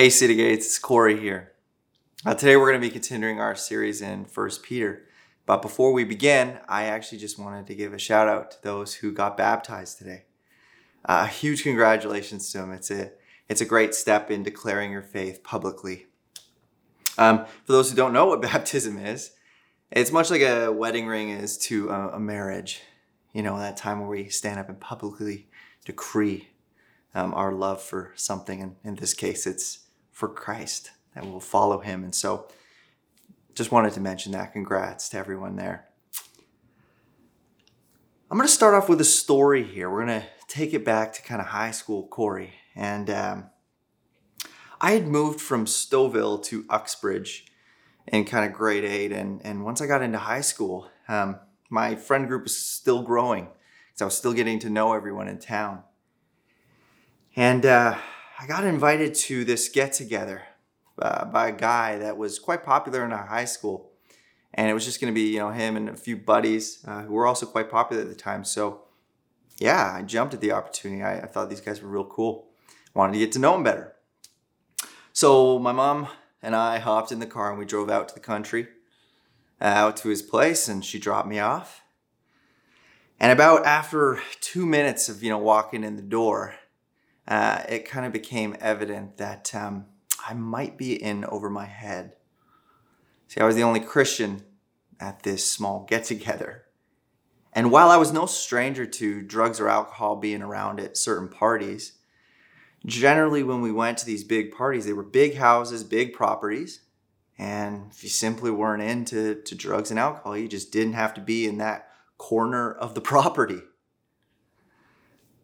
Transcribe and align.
Hey, 0.00 0.08
City 0.08 0.34
Gates, 0.34 0.64
it's 0.64 0.78
Corey 0.78 1.20
here. 1.20 1.52
Uh, 2.24 2.32
today 2.32 2.56
we're 2.56 2.70
going 2.70 2.80
to 2.80 2.88
be 2.88 2.90
continuing 2.90 3.38
our 3.38 3.54
series 3.54 4.00
in 4.00 4.24
First 4.24 4.62
Peter. 4.62 5.02
But 5.44 5.60
before 5.60 5.92
we 5.92 6.04
begin, 6.04 6.58
I 6.66 6.84
actually 6.84 7.18
just 7.18 7.38
wanted 7.38 7.66
to 7.66 7.74
give 7.74 7.92
a 7.92 7.98
shout 7.98 8.26
out 8.26 8.50
to 8.52 8.62
those 8.62 8.94
who 8.94 9.12
got 9.12 9.36
baptized 9.36 9.98
today. 9.98 10.24
Uh, 11.04 11.26
huge 11.26 11.64
congratulations 11.64 12.50
to 12.50 12.58
them. 12.58 12.72
It's 12.72 12.90
a 12.90 13.12
it's 13.50 13.60
a 13.60 13.66
great 13.66 13.94
step 13.94 14.30
in 14.30 14.42
declaring 14.42 14.90
your 14.90 15.02
faith 15.02 15.44
publicly. 15.44 16.06
Um, 17.18 17.44
for 17.66 17.72
those 17.72 17.90
who 17.90 17.96
don't 17.96 18.14
know 18.14 18.24
what 18.24 18.40
baptism 18.50 18.96
is, 18.96 19.32
it's 19.90 20.10
much 20.10 20.30
like 20.30 20.40
a 20.40 20.72
wedding 20.72 21.08
ring 21.08 21.28
is 21.28 21.58
to 21.66 21.90
a, 21.90 22.08
a 22.12 22.18
marriage. 22.18 22.80
You 23.34 23.42
know, 23.42 23.58
that 23.58 23.76
time 23.76 24.00
where 24.00 24.08
we 24.08 24.30
stand 24.30 24.60
up 24.60 24.70
and 24.70 24.80
publicly 24.80 25.50
decree 25.84 26.48
um, 27.14 27.34
our 27.34 27.52
love 27.52 27.82
for 27.82 28.14
something. 28.16 28.62
And 28.62 28.76
in 28.82 28.94
this 28.94 29.12
case, 29.12 29.46
it's 29.46 29.80
for 30.20 30.28
Christ 30.28 30.90
that 31.14 31.24
will 31.24 31.40
follow 31.40 31.80
him. 31.80 32.04
And 32.04 32.14
so 32.14 32.46
just 33.54 33.72
wanted 33.72 33.94
to 33.94 34.00
mention 34.00 34.32
that. 34.32 34.52
Congrats 34.52 35.08
to 35.08 35.16
everyone 35.16 35.56
there. 35.56 35.86
I'm 38.30 38.36
going 38.36 38.46
to 38.46 38.52
start 38.52 38.74
off 38.74 38.88
with 38.88 39.00
a 39.00 39.04
story 39.04 39.64
here. 39.64 39.90
We're 39.90 40.04
going 40.04 40.20
to 40.20 40.26
take 40.46 40.74
it 40.74 40.84
back 40.84 41.14
to 41.14 41.22
kind 41.22 41.40
of 41.40 41.48
high 41.48 41.70
school 41.70 42.06
Corey. 42.06 42.52
And 42.76 43.08
um, 43.08 43.50
I 44.78 44.92
had 44.92 45.08
moved 45.08 45.40
from 45.40 45.64
Stouffville 45.64 46.44
to 46.44 46.66
Uxbridge 46.68 47.46
in 48.06 48.26
kind 48.26 48.44
of 48.44 48.52
grade 48.52 48.84
eight. 48.84 49.12
And, 49.12 49.40
and 49.42 49.64
once 49.64 49.80
I 49.80 49.86
got 49.86 50.02
into 50.02 50.18
high 50.18 50.42
school, 50.42 50.88
um, 51.08 51.40
my 51.70 51.96
friend 51.96 52.28
group 52.28 52.44
was 52.44 52.56
still 52.56 53.02
growing 53.02 53.48
because 53.88 54.02
I 54.02 54.04
was 54.04 54.18
still 54.18 54.34
getting 54.34 54.58
to 54.60 54.70
know 54.70 54.92
everyone 54.92 55.28
in 55.28 55.38
town. 55.38 55.82
And 57.34 57.64
uh, 57.64 57.96
I 58.42 58.46
got 58.46 58.64
invited 58.64 59.14
to 59.16 59.44
this 59.44 59.68
get 59.68 59.92
together 59.92 60.44
uh, 60.98 61.26
by 61.26 61.48
a 61.48 61.52
guy 61.52 61.98
that 61.98 62.16
was 62.16 62.38
quite 62.38 62.64
popular 62.64 63.04
in 63.04 63.12
our 63.12 63.26
high 63.26 63.44
school. 63.44 63.90
And 64.54 64.66
it 64.66 64.72
was 64.72 64.86
just 64.86 64.98
going 64.98 65.12
to 65.12 65.14
be, 65.14 65.28
you 65.28 65.38
know, 65.38 65.50
him 65.50 65.76
and 65.76 65.90
a 65.90 65.96
few 65.96 66.16
buddies 66.16 66.82
uh, 66.88 67.02
who 67.02 67.12
were 67.12 67.26
also 67.26 67.44
quite 67.44 67.70
popular 67.70 68.02
at 68.02 68.08
the 68.08 68.14
time. 68.14 68.44
So, 68.44 68.84
yeah, 69.58 69.92
I 69.94 70.00
jumped 70.00 70.32
at 70.32 70.40
the 70.40 70.52
opportunity. 70.52 71.02
I, 71.02 71.18
I 71.18 71.26
thought 71.26 71.50
these 71.50 71.60
guys 71.60 71.82
were 71.82 71.90
real 71.90 72.06
cool. 72.06 72.48
Wanted 72.94 73.12
to 73.12 73.18
get 73.18 73.32
to 73.32 73.38
know 73.38 73.52
them 73.52 73.62
better. 73.62 73.92
So, 75.12 75.58
my 75.58 75.72
mom 75.72 76.08
and 76.42 76.56
I 76.56 76.78
hopped 76.78 77.12
in 77.12 77.18
the 77.18 77.26
car 77.26 77.50
and 77.50 77.58
we 77.58 77.66
drove 77.66 77.90
out 77.90 78.08
to 78.08 78.14
the 78.14 78.20
country, 78.20 78.68
uh, 79.60 79.64
out 79.64 79.98
to 79.98 80.08
his 80.08 80.22
place, 80.22 80.66
and 80.66 80.82
she 80.82 80.98
dropped 80.98 81.28
me 81.28 81.38
off. 81.38 81.82
And 83.20 83.32
about 83.32 83.66
after 83.66 84.22
two 84.40 84.64
minutes 84.64 85.10
of, 85.10 85.22
you 85.22 85.28
know, 85.28 85.36
walking 85.36 85.84
in 85.84 85.96
the 85.96 86.02
door, 86.02 86.54
uh, 87.30 87.62
it 87.68 87.88
kind 87.88 88.04
of 88.04 88.12
became 88.12 88.56
evident 88.60 89.16
that 89.18 89.54
um, 89.54 89.86
I 90.28 90.34
might 90.34 90.76
be 90.76 91.00
in 91.00 91.24
over 91.24 91.48
my 91.48 91.64
head. 91.64 92.16
See, 93.28 93.40
I 93.40 93.46
was 93.46 93.54
the 93.54 93.62
only 93.62 93.78
Christian 93.78 94.42
at 94.98 95.22
this 95.22 95.48
small 95.48 95.86
get 95.88 96.04
together. 96.04 96.64
And 97.52 97.70
while 97.70 97.88
I 97.88 97.96
was 97.96 98.12
no 98.12 98.26
stranger 98.26 98.84
to 98.84 99.22
drugs 99.22 99.60
or 99.60 99.68
alcohol 99.68 100.16
being 100.16 100.42
around 100.42 100.80
at 100.80 100.96
certain 100.96 101.28
parties, 101.28 101.92
generally 102.84 103.44
when 103.44 103.60
we 103.60 103.70
went 103.70 103.98
to 103.98 104.06
these 104.06 104.24
big 104.24 104.52
parties, 104.52 104.84
they 104.84 104.92
were 104.92 105.04
big 105.04 105.36
houses, 105.36 105.84
big 105.84 106.12
properties. 106.12 106.80
And 107.38 107.90
if 107.92 108.02
you 108.02 108.10
simply 108.10 108.50
weren't 108.50 108.82
into 108.82 109.36
to 109.36 109.54
drugs 109.54 109.90
and 109.90 110.00
alcohol, 110.00 110.36
you 110.36 110.48
just 110.48 110.72
didn't 110.72 110.94
have 110.94 111.14
to 111.14 111.20
be 111.20 111.46
in 111.46 111.58
that 111.58 111.90
corner 112.18 112.72
of 112.72 112.96
the 112.96 113.00
property. 113.12 113.62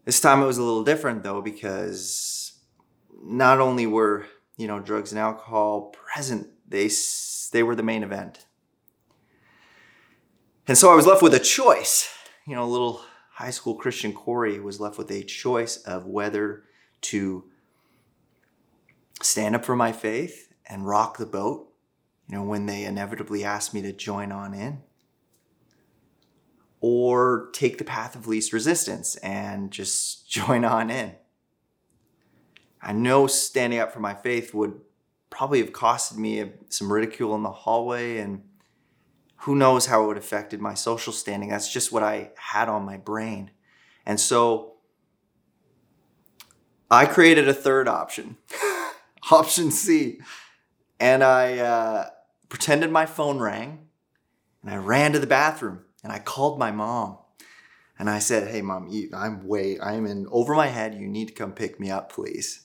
This 0.06 0.20
time 0.20 0.40
it 0.40 0.46
was 0.46 0.56
a 0.56 0.62
little 0.62 0.84
different 0.84 1.24
though 1.24 1.42
because 1.42 2.58
not 3.22 3.60
only 3.60 3.86
were, 3.86 4.24
you 4.56 4.68
know, 4.68 4.78
drugs 4.78 5.12
and 5.12 5.18
alcohol 5.18 5.92
present, 5.92 6.48
they 6.66 6.88
they 7.52 7.62
were 7.62 7.74
the 7.74 7.82
main 7.82 8.02
event. 8.02 8.46
And 10.68 10.78
so 10.78 10.90
I 10.90 10.94
was 10.94 11.06
left 11.06 11.22
with 11.22 11.34
a 11.34 11.40
choice. 11.40 12.08
You 12.46 12.54
know, 12.54 12.66
little 12.66 13.02
high 13.32 13.50
school 13.50 13.74
Christian 13.74 14.12
Corey 14.12 14.60
was 14.60 14.80
left 14.80 14.96
with 14.96 15.10
a 15.10 15.24
choice 15.24 15.76
of 15.78 16.06
whether 16.06 16.62
to 17.02 17.44
stand 19.20 19.56
up 19.56 19.64
for 19.64 19.74
my 19.74 19.90
faith 19.90 20.52
and 20.66 20.86
rock 20.86 21.18
the 21.18 21.26
boat, 21.26 21.72
you 22.28 22.36
know, 22.36 22.44
when 22.44 22.66
they 22.66 22.84
inevitably 22.84 23.42
asked 23.44 23.74
me 23.74 23.82
to 23.82 23.92
join 23.92 24.30
on 24.30 24.54
in, 24.54 24.82
or 26.80 27.48
take 27.52 27.78
the 27.78 27.84
path 27.84 28.14
of 28.14 28.26
least 28.26 28.52
resistance 28.52 29.16
and 29.16 29.70
just 29.70 30.28
join 30.30 30.64
on 30.64 30.90
in. 30.90 31.14
I 32.82 32.92
know 32.92 33.26
standing 33.26 33.78
up 33.78 33.92
for 33.92 34.00
my 34.00 34.14
faith 34.14 34.54
would 34.54 34.80
probably 35.30 35.60
have 35.60 35.72
costed 35.72 36.18
me 36.18 36.52
some 36.68 36.92
ridicule 36.92 37.34
in 37.34 37.42
the 37.42 37.50
hallway 37.50 38.18
and 38.18 38.42
who 39.40 39.54
knows 39.54 39.86
how 39.86 40.04
it 40.04 40.06
would 40.06 40.16
have 40.16 40.24
affected 40.24 40.60
my 40.60 40.74
social 40.74 41.12
standing. 41.12 41.48
That's 41.48 41.72
just 41.72 41.92
what 41.92 42.02
I 42.02 42.30
had 42.36 42.68
on 42.68 42.84
my 42.84 42.96
brain. 42.96 43.50
And 44.04 44.20
so 44.20 44.74
I 46.90 47.06
created 47.06 47.48
a 47.48 47.54
third 47.54 47.88
option, 47.88 48.36
option 49.30 49.70
C. 49.70 50.20
And 50.98 51.22
I 51.22 51.58
uh, 51.58 52.10
pretended 52.48 52.90
my 52.90 53.06
phone 53.06 53.38
rang 53.38 53.88
and 54.62 54.70
I 54.70 54.76
ran 54.76 55.12
to 55.12 55.18
the 55.18 55.26
bathroom 55.26 55.85
and 56.06 56.12
I 56.12 56.20
called 56.20 56.56
my 56.56 56.70
mom 56.70 57.18
and 57.98 58.08
I 58.08 58.20
said, 58.20 58.46
"Hey, 58.46 58.62
mom, 58.62 58.88
I'm 59.12 59.44
way, 59.44 59.76
I'm 59.80 60.06
in 60.06 60.28
over 60.30 60.54
my 60.54 60.68
head. 60.68 60.94
You 60.94 61.08
need 61.08 61.26
to 61.26 61.34
come 61.34 61.50
pick 61.50 61.80
me 61.80 61.90
up, 61.90 62.12
please." 62.12 62.60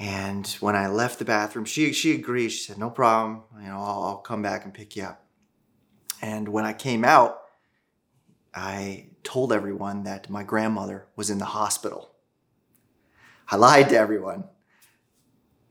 And 0.00 0.44
when 0.58 0.74
I 0.74 0.88
left 0.88 1.20
the 1.20 1.24
bathroom, 1.24 1.64
she 1.64 1.92
she 1.92 2.12
agreed. 2.12 2.48
She 2.48 2.64
said, 2.64 2.76
"No 2.76 2.90
problem. 2.90 3.44
You 3.56 3.68
know, 3.68 3.78
I'll, 3.78 4.02
I'll 4.02 4.16
come 4.16 4.42
back 4.42 4.64
and 4.64 4.74
pick 4.74 4.96
you 4.96 5.04
up." 5.04 5.24
And 6.20 6.48
when 6.48 6.64
I 6.64 6.72
came 6.72 7.04
out, 7.04 7.42
I 8.52 9.10
told 9.22 9.52
everyone 9.52 10.02
that 10.02 10.28
my 10.28 10.42
grandmother 10.42 11.06
was 11.14 11.30
in 11.30 11.38
the 11.38 11.44
hospital. 11.44 12.10
I 13.48 13.54
lied 13.54 13.90
to 13.90 13.96
everyone. 13.96 14.42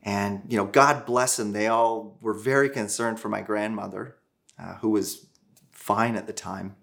And, 0.02 0.44
you 0.48 0.56
know, 0.56 0.64
God 0.64 1.04
bless 1.04 1.36
them. 1.36 1.52
They 1.52 1.66
all 1.66 2.16
were 2.22 2.32
very 2.32 2.70
concerned 2.70 3.20
for 3.20 3.28
my 3.28 3.42
grandmother, 3.42 4.16
uh, 4.58 4.76
who 4.76 4.88
was 4.88 5.27
fine 5.88 6.16
at 6.16 6.26
the 6.26 6.32
time. 6.34 6.76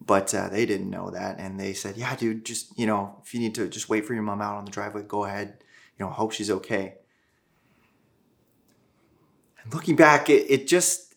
But 0.00 0.32
uh, 0.34 0.48
they 0.48 0.64
didn't 0.64 0.90
know 0.90 1.10
that. 1.10 1.40
And 1.40 1.58
they 1.58 1.72
said, 1.72 1.96
yeah, 1.96 2.14
dude, 2.14 2.44
just, 2.44 2.78
you 2.78 2.86
know, 2.86 3.20
if 3.24 3.34
you 3.34 3.40
need 3.40 3.54
to 3.56 3.68
just 3.68 3.88
wait 3.88 4.06
for 4.06 4.14
your 4.14 4.22
mom 4.22 4.40
out 4.40 4.56
on 4.56 4.64
the 4.64 4.70
driveway, 4.70 5.02
go 5.02 5.24
ahead. 5.24 5.58
You 5.98 6.04
know, 6.04 6.10
hope 6.10 6.32
she's 6.32 6.50
okay. 6.50 6.94
And 9.60 9.74
looking 9.74 9.96
back, 9.96 10.30
it, 10.30 10.46
it 10.48 10.68
just, 10.68 11.14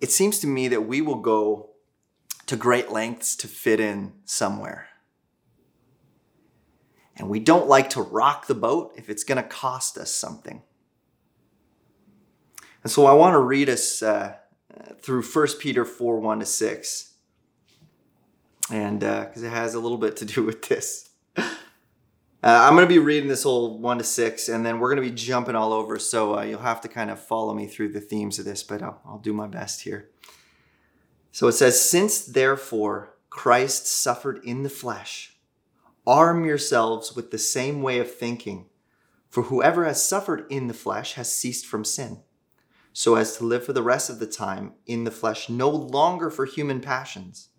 it 0.00 0.10
seems 0.10 0.38
to 0.40 0.46
me 0.46 0.68
that 0.68 0.82
we 0.82 1.00
will 1.00 1.20
go 1.20 1.70
to 2.46 2.56
great 2.56 2.92
lengths 2.92 3.34
to 3.36 3.48
fit 3.48 3.80
in 3.80 4.12
somewhere. 4.24 4.88
And 7.16 7.28
we 7.28 7.40
don't 7.40 7.66
like 7.66 7.90
to 7.90 8.02
rock 8.02 8.46
the 8.46 8.54
boat 8.54 8.92
if 8.96 9.08
it's 9.08 9.24
going 9.24 9.42
to 9.42 9.48
cost 9.48 9.98
us 9.98 10.10
something. 10.10 10.62
And 12.82 12.92
so 12.92 13.06
I 13.06 13.14
want 13.14 13.34
to 13.34 13.40
read 13.40 13.68
us 13.68 14.02
uh, 14.02 14.36
through 15.00 15.22
1 15.22 15.46
Peter 15.60 15.84
4 15.84 16.20
1 16.20 16.40
to 16.40 16.46
6. 16.46 17.12
And 18.70 19.00
because 19.00 19.42
uh, 19.42 19.46
it 19.46 19.50
has 19.50 19.74
a 19.74 19.80
little 19.80 19.98
bit 19.98 20.16
to 20.16 20.24
do 20.24 20.42
with 20.42 20.68
this. 20.68 21.10
Uh, 21.36 21.42
I'm 22.62 22.74
going 22.74 22.86
to 22.86 22.94
be 22.94 23.00
reading 23.00 23.28
this 23.28 23.42
whole 23.42 23.78
1 23.78 23.98
to 23.98 24.04
6, 24.04 24.48
and 24.48 24.64
then 24.64 24.78
we're 24.78 24.94
going 24.94 25.02
to 25.02 25.08
be 25.08 25.14
jumping 25.14 25.56
all 25.56 25.72
over. 25.72 25.98
So 25.98 26.38
uh, 26.38 26.42
you'll 26.42 26.60
have 26.60 26.80
to 26.82 26.88
kind 26.88 27.10
of 27.10 27.18
follow 27.18 27.52
me 27.54 27.66
through 27.66 27.88
the 27.88 28.00
themes 28.00 28.38
of 28.38 28.44
this, 28.44 28.62
but 28.62 28.82
I'll, 28.82 29.00
I'll 29.04 29.18
do 29.18 29.32
my 29.32 29.48
best 29.48 29.82
here. 29.82 30.10
So 31.32 31.48
it 31.48 31.52
says, 31.52 31.80
Since 31.80 32.24
therefore 32.24 33.14
Christ 33.30 33.88
suffered 33.88 34.40
in 34.44 34.62
the 34.62 34.70
flesh, 34.70 35.36
arm 36.06 36.44
yourselves 36.44 37.16
with 37.16 37.32
the 37.32 37.38
same 37.38 37.82
way 37.82 37.98
of 37.98 38.14
thinking. 38.14 38.66
For 39.28 39.44
whoever 39.44 39.84
has 39.84 40.06
suffered 40.06 40.46
in 40.48 40.68
the 40.68 40.74
flesh 40.74 41.14
has 41.14 41.34
ceased 41.34 41.66
from 41.66 41.84
sin 41.84 42.20
so 42.98 43.14
as 43.14 43.36
to 43.36 43.44
live 43.44 43.62
for 43.62 43.74
the 43.74 43.82
rest 43.82 44.08
of 44.08 44.20
the 44.20 44.26
time 44.26 44.72
in 44.86 45.04
the 45.04 45.10
flesh, 45.10 45.50
no 45.50 45.68
longer 45.68 46.30
for 46.30 46.46
human 46.46 46.80
passions, 46.80 47.50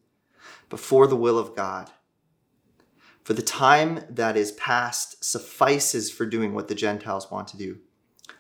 but 0.67 0.79
for 0.79 1.05
the 1.05 1.15
will 1.15 1.37
of 1.37 1.55
God. 1.55 1.91
For 3.23 3.33
the 3.33 3.43
time 3.43 4.03
that 4.09 4.35
is 4.35 4.53
past 4.53 5.23
suffices 5.23 6.09
for 6.09 6.25
doing 6.25 6.55
what 6.55 6.69
the 6.69 6.73
Gentiles 6.73 7.29
want 7.29 7.47
to 7.49 7.57
do 7.57 7.77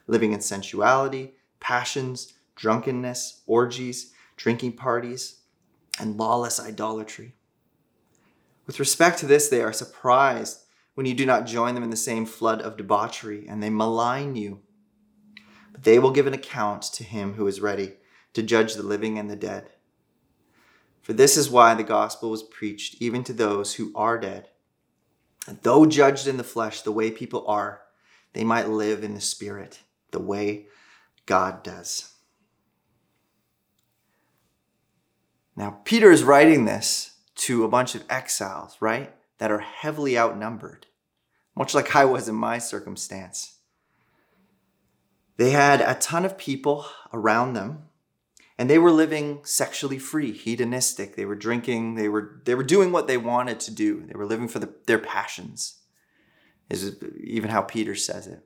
living 0.07 0.31
in 0.33 0.41
sensuality, 0.41 1.35
passions, 1.59 2.33
drunkenness, 2.55 3.43
orgies, 3.45 4.11
drinking 4.35 4.71
parties, 4.71 5.41
and 5.99 6.17
lawless 6.17 6.59
idolatry. 6.59 7.35
With 8.65 8.79
respect 8.79 9.19
to 9.19 9.27
this, 9.27 9.49
they 9.49 9.61
are 9.61 9.71
surprised 9.71 10.63
when 10.95 11.05
you 11.05 11.13
do 11.13 11.27
not 11.27 11.45
join 11.45 11.75
them 11.75 11.83
in 11.83 11.91
the 11.91 11.95
same 11.95 12.25
flood 12.25 12.59
of 12.59 12.75
debauchery, 12.75 13.45
and 13.47 13.61
they 13.61 13.69
malign 13.69 14.35
you 14.35 14.61
they 15.81 15.99
will 15.99 16.11
give 16.11 16.27
an 16.27 16.33
account 16.33 16.83
to 16.83 17.03
him 17.03 17.33
who 17.33 17.47
is 17.47 17.61
ready 17.61 17.93
to 18.33 18.43
judge 18.43 18.73
the 18.73 18.83
living 18.83 19.17
and 19.17 19.29
the 19.29 19.35
dead. 19.35 19.71
For 21.01 21.13
this 21.13 21.37
is 21.37 21.49
why 21.49 21.73
the 21.73 21.83
gospel 21.83 22.29
was 22.29 22.43
preached 22.43 23.01
even 23.01 23.23
to 23.23 23.33
those 23.33 23.75
who 23.75 23.91
are 23.95 24.19
dead. 24.19 24.49
And 25.47 25.59
though 25.61 25.85
judged 25.85 26.27
in 26.27 26.37
the 26.37 26.43
flesh 26.43 26.81
the 26.81 26.91
way 26.91 27.11
people 27.11 27.47
are, 27.47 27.83
they 28.33 28.43
might 28.43 28.67
live 28.67 29.03
in 29.03 29.13
the 29.13 29.21
Spirit 29.21 29.79
the 30.11 30.19
way 30.19 30.67
God 31.25 31.63
does. 31.63 32.13
Now, 35.55 35.79
Peter 35.85 36.11
is 36.11 36.23
writing 36.23 36.65
this 36.65 37.15
to 37.35 37.63
a 37.63 37.69
bunch 37.69 37.95
of 37.95 38.03
exiles, 38.09 38.77
right? 38.79 39.13
That 39.39 39.51
are 39.51 39.59
heavily 39.59 40.17
outnumbered, 40.17 40.87
much 41.55 41.73
like 41.73 41.95
I 41.95 42.05
was 42.05 42.27
in 42.27 42.35
my 42.35 42.57
circumstance. 42.57 43.56
They 45.37 45.51
had 45.51 45.81
a 45.81 45.95
ton 45.95 46.25
of 46.25 46.37
people 46.37 46.85
around 47.13 47.53
them 47.53 47.83
and 48.57 48.69
they 48.69 48.79
were 48.79 48.91
living 48.91 49.41
sexually 49.43 49.99
free, 49.99 50.31
hedonistic. 50.31 51.15
They 51.15 51.25
were 51.25 51.35
drinking, 51.35 51.95
they 51.95 52.09
were 52.09 52.41
they 52.45 52.55
were 52.55 52.63
doing 52.63 52.91
what 52.91 53.07
they 53.07 53.17
wanted 53.17 53.59
to 53.61 53.71
do. 53.71 54.03
They 54.07 54.17
were 54.17 54.25
living 54.25 54.47
for 54.47 54.59
the, 54.59 54.73
their 54.87 54.99
passions. 54.99 55.75
Is 56.69 56.97
even 57.23 57.49
how 57.49 57.61
Peter 57.61 57.95
says 57.95 58.27
it. 58.27 58.45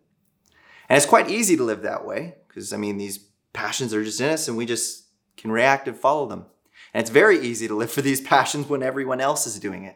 And 0.88 0.98
it's 0.98 1.08
quite 1.08 1.32
easy 1.32 1.58
to 1.58 1.64
live 1.64 1.82
that 1.82 2.06
way 2.06 2.36
because 2.48 2.74
I 2.74 2.78
mean 2.78 2.98
these 2.98 3.18
passions 3.54 3.94
are 3.94 4.04
just 4.04 4.22
in 4.22 4.30
us 4.30 4.48
and 4.48 4.58
we 4.58 4.66
just 4.66 5.08
can 5.38 5.52
react 5.52 5.88
and 5.88 5.98
follow 5.98 6.28
them. 6.28 6.46
And 6.94 7.02
it's 7.02 7.10
very 7.10 7.40
easy 7.40 7.68
to 7.68 7.76
live 7.76 7.92
for 7.92 8.02
these 8.02 8.22
passions 8.22 8.68
when 8.68 8.84
everyone 8.84 9.22
else 9.22 9.48
is 9.48 9.60
doing 9.60 9.86
it. 9.86 9.96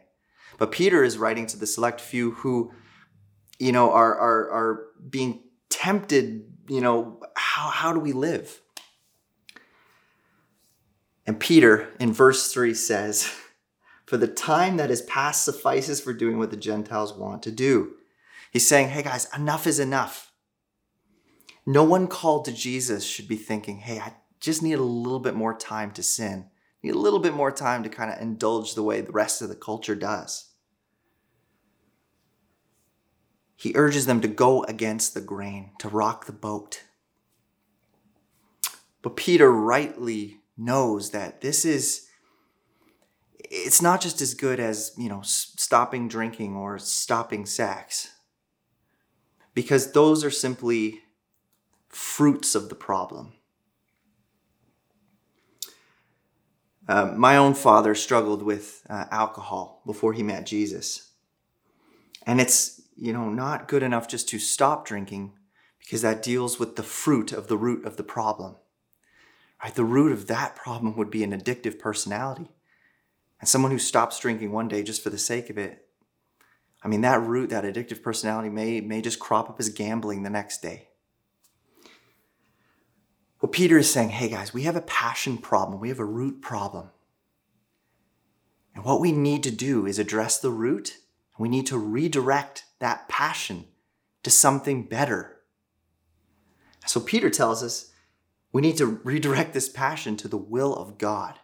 But 0.58 0.72
Peter 0.72 1.04
is 1.04 1.18
writing 1.18 1.46
to 1.48 1.58
the 1.58 1.68
select 1.68 2.00
few 2.00 2.32
who 2.32 2.72
you 3.60 3.74
know 3.74 3.92
are 3.92 4.16
are 4.16 4.52
are 4.52 4.86
being 5.10 5.44
tempted, 5.70 6.46
you 6.68 6.82
know, 6.82 7.22
how 7.36 7.70
how 7.70 7.94
do 7.94 8.00
we 8.00 8.14
live? 8.14 8.62
And 11.26 11.40
Peter 11.40 11.90
in 12.00 12.14
verse 12.14 12.52
3 12.52 12.74
says, 12.74 13.34
For 14.06 14.18
the 14.18 14.28
time 14.28 14.78
that 14.78 14.92
is 14.92 15.02
past 15.04 15.44
suffices 15.44 16.00
for 16.00 16.14
doing 16.14 16.38
what 16.38 16.52
the 16.52 16.58
Gentiles 16.58 17.14
want 17.14 17.44
to 17.44 17.52
do. 17.52 17.94
He's 18.52 18.68
saying, 18.68 18.90
Hey 18.90 19.04
guys, 19.04 19.28
enough 19.36 19.66
is 19.68 19.80
enough. 19.80 20.32
No 21.66 21.84
one 21.84 22.08
called 22.08 22.46
to 22.46 22.52
Jesus 22.52 23.04
should 23.04 23.28
be 23.28 23.38
thinking, 23.38 23.80
Hey, 23.80 24.00
I 24.00 24.14
just 24.40 24.62
need 24.62 24.74
a 24.74 24.84
little 24.84 25.20
bit 25.20 25.36
more 25.36 25.58
time 25.58 25.92
to 25.92 26.04
sin. 26.04 26.46
I 26.48 26.88
need 26.88 26.96
a 26.96 27.00
little 27.00 27.20
bit 27.20 27.34
more 27.34 27.52
time 27.52 27.82
to 27.84 27.90
kind 27.90 28.12
of 28.14 28.22
indulge 28.22 28.76
the 28.76 28.84
way 28.84 29.02
the 29.02 29.12
rest 29.12 29.42
of 29.42 29.50
the 29.50 29.56
culture 29.56 29.96
does. 29.96 30.52
He 33.56 33.74
urges 33.76 34.06
them 34.06 34.22
to 34.22 34.28
go 34.28 34.64
against 34.66 35.14
the 35.14 35.22
grain, 35.22 35.72
to 35.80 35.88
rock 35.88 36.26
the 36.26 36.34
boat. 36.34 36.84
But 39.02 39.16
Peter 39.16 39.52
rightly 39.52 40.42
knows 40.58 41.12
that 41.12 41.42
this 41.42 41.64
is 41.66 42.08
it's 43.38 43.82
not 43.82 44.02
just 44.02 44.22
as 44.22 44.34
good 44.34 44.60
as 44.60 44.94
you 44.98 45.08
know 45.10 45.22
stopping 45.24 46.08
drinking 46.08 46.56
or 46.56 46.80
stopping 46.80 47.46
sex. 47.46 48.12
Because 49.54 49.94
those 49.94 50.24
are 50.26 50.32
simply 50.32 51.02
fruits 51.88 52.56
of 52.56 52.68
the 52.68 52.76
problem. 52.76 53.34
Uh, 56.88 57.06
my 57.16 57.38
own 57.38 57.54
father 57.54 57.96
struggled 57.96 58.44
with 58.44 58.84
uh, 58.90 59.06
alcohol 59.12 59.82
before 59.86 60.14
he 60.14 60.22
met 60.22 60.46
jesus. 60.46 61.12
And 62.28 62.42
it's 62.42 62.75
you 62.96 63.14
know 63.14 63.30
not 63.30 63.68
good 63.68 63.84
enough 63.84 64.08
just 64.08 64.30
to 64.30 64.40
stop 64.40 64.86
drinking 64.86 65.34
because 65.80 66.02
that 66.02 66.24
deals 66.24 66.60
with 66.60 66.76
the 66.76 66.84
fruit 66.84 67.32
of 67.32 67.48
the 67.48 67.58
root 67.58 67.86
of 67.86 67.98
the 67.98 68.04
problem 68.04 68.56
Right? 69.66 69.74
The 69.74 69.84
root 69.84 70.12
of 70.12 70.28
that 70.28 70.56
problem 70.56 70.96
would 70.96 71.10
be 71.10 71.24
an 71.24 71.32
addictive 71.32 71.80
personality. 71.80 72.52
And 73.40 73.50
someone 73.50 73.72
who 73.72 73.80
stops 73.80 74.20
drinking 74.20 74.52
one 74.52 74.68
day 74.68 74.84
just 74.84 75.04
for 75.04 75.10
the 75.10 75.18
sake 75.18 75.50
of 75.50 75.58
it, 75.58 75.88
I 76.84 76.88
mean, 76.88 77.02
that 77.02 77.20
root, 77.22 77.50
that 77.50 77.64
addictive 77.64 78.04
personality 78.04 78.50
may, 78.50 78.80
may 78.80 79.02
just 79.02 79.20
crop 79.20 79.50
up 79.50 79.60
as 79.60 79.70
gambling 79.70 80.22
the 80.22 80.30
next 80.30 80.62
day. 80.62 80.90
Well, 83.42 83.50
Peter 83.50 83.80
is 83.80 83.92
saying, 83.92 84.10
hey 84.10 84.30
guys, 84.30 84.54
we 84.54 84.64
have 84.64 84.76
a 84.76 84.82
passion 84.82 85.40
problem, 85.40 85.80
we 85.80 85.90
have 85.90 86.00
a 86.00 86.06
root 86.06 86.44
problem. 86.44 86.92
And 88.76 88.84
what 88.84 89.02
we 89.02 89.12
need 89.12 89.42
to 89.44 89.52
do 89.52 89.88
is 89.88 89.98
address 89.98 90.38
the 90.38 90.52
root. 90.52 90.98
We 91.38 91.50
need 91.50 91.68
to 91.68 91.78
redirect 91.78 92.64
that 92.80 93.10
passion 93.10 93.66
to 94.24 94.30
something 94.30 94.84
better. 94.84 95.38
So 96.86 97.00
Peter 97.00 97.30
tells 97.30 97.64
us 97.64 97.92
we 98.52 98.62
need 98.62 98.78
to 98.78 98.86
redirect 98.86 99.54
this 99.54 99.68
passion 99.68 100.16
to 100.18 100.28
the 100.28 100.38
will 100.38 100.74
of 100.74 100.98
God. 100.98 101.40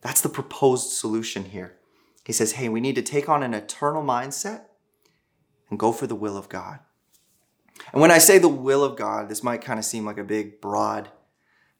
That's 0.00 0.22
the 0.22 0.28
proposed 0.28 0.92
solution 0.92 1.44
here. 1.46 1.76
He 2.24 2.32
says, 2.32 2.52
hey, 2.52 2.68
we 2.68 2.80
need 2.80 2.94
to 2.94 3.02
take 3.02 3.28
on 3.28 3.42
an 3.42 3.54
eternal 3.54 4.02
mindset 4.02 4.62
and 5.68 5.78
go 5.78 5.92
for 5.92 6.06
the 6.06 6.14
will 6.14 6.36
of 6.36 6.48
God. 6.48 6.78
And 7.92 8.00
when 8.00 8.10
I 8.10 8.18
say 8.18 8.38
the 8.38 8.48
will 8.48 8.84
of 8.84 8.96
God, 8.96 9.28
this 9.28 9.42
might 9.42 9.62
kind 9.62 9.78
of 9.78 9.84
seem 9.84 10.04
like 10.04 10.18
a 10.18 10.24
big, 10.24 10.60
broad 10.60 11.10